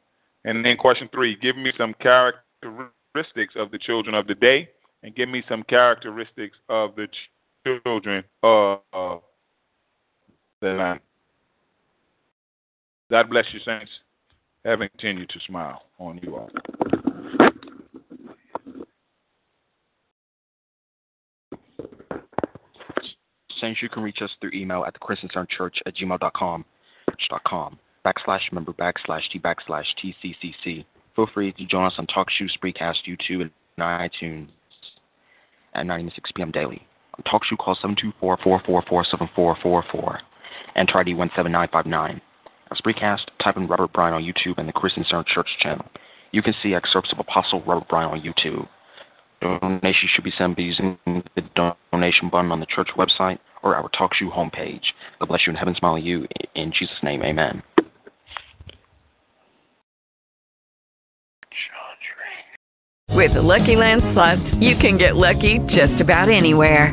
And 0.45 0.65
then 0.65 0.77
question 0.77 1.09
three, 1.13 1.37
give 1.37 1.57
me 1.57 1.73
some 1.79 1.95
characteristics 2.01 3.55
of 3.57 3.71
the 3.71 3.79
children 3.79 4.15
of 4.15 4.27
the 4.27 4.35
day 4.35 4.69
and 5.03 5.15
give 5.15 5.29
me 5.29 5.45
some 5.49 5.63
characteristics 5.63 6.57
of 6.69 6.97
the 6.97 7.07
children 7.65 8.25
of 8.43 8.81
the 10.61 10.73
night. 10.75 11.01
God 13.11 13.31
bless 13.31 13.45
you, 13.53 13.61
saints. 13.65 13.91
Heaven 14.65 14.89
continue 14.97 15.27
to 15.27 15.41
smile 15.47 15.83
on 15.99 16.19
you 16.23 16.37
all. 16.37 16.49
Saints, 23.61 23.83
you 23.83 23.89
can 23.91 24.03
reach 24.03 24.23
us 24.23 24.31
through 24.41 24.53
email 24.55 24.85
at 24.87 24.95
the 24.95 24.99
Christian 24.99 25.29
Center 25.33 25.47
Church 25.47 25.77
at 25.87 25.95
gmail.com, 25.97 26.65
church.com, 27.11 27.79
backslash 28.05 28.53
member 28.53 28.73
backslash 28.73 29.23
t 29.31 29.39
backslash 29.39 29.85
tccc. 30.03 30.85
Feel 31.15 31.29
free 31.33 31.53
to 31.53 31.67
join 31.67 31.87
us 31.87 31.95
on 31.99 32.07
TalkShoe, 32.07 32.49
Spreecast, 32.59 33.07
YouTube, 33.07 33.43
and 33.43 33.51
iTunes 33.79 34.49
at 35.75 35.87
9 35.87 36.11
6 36.15 36.33
p.m. 36.35 36.51
daily. 36.51 36.87
On 37.17 37.23
TalkShoe, 37.25 37.59
call 37.59 37.77
724-444-7444 38.23 40.19
and 40.75 40.89
try 40.89 41.05
D17959. 41.05 42.21
On 42.75 42.93
Spreecast, 42.93 43.27
type 43.43 43.57
in 43.57 43.69
Robert 43.69 43.93
Bryan 43.93 44.15
on 44.15 44.23
YouTube 44.23 44.59
and 44.59 44.69
the 44.69 44.73
Christian 44.73 45.05
Center 45.09 45.25
Church 45.33 45.49
channel. 45.61 45.87
You 46.33 46.43
can 46.43 46.55
see 46.63 46.75
excerpts 46.75 47.13
of 47.13 47.19
Apostle 47.21 47.63
Robert 47.65 47.89
Bryan 47.89 48.11
on 48.11 48.21
YouTube. 48.21 48.67
Donations 49.41 50.11
should 50.15 50.25
be 50.25 50.33
sent 50.37 50.57
by 50.57 50.63
using 50.63 50.99
the 51.07 51.43
donation 51.93 52.31
button 52.31 52.51
on 52.51 52.61
the 52.61 52.67
church 52.67 52.89
website 52.97 53.39
or 53.63 53.77
our 53.77 53.89
TalkShoe 53.91 54.33
homepage. 54.33 54.83
God 55.21 55.29
bless 55.29 55.47
you 55.47 55.51
and 55.51 55.59
heaven 55.59 55.77
smile 55.77 55.95
on 55.95 56.03
you. 56.03 56.27
In 56.57 56.73
Jesus' 56.73 56.97
name, 57.03 57.23
amen. 57.23 57.63
With 63.11 63.35
the 63.35 63.43
Lucky 63.43 63.77
Land 63.77 64.03
slots, 64.03 64.55
you 64.57 64.75
can 64.75 64.97
get 64.97 65.15
lucky 65.15 65.61
just 65.61 66.01
about 66.01 66.29
anywhere. 66.29 66.93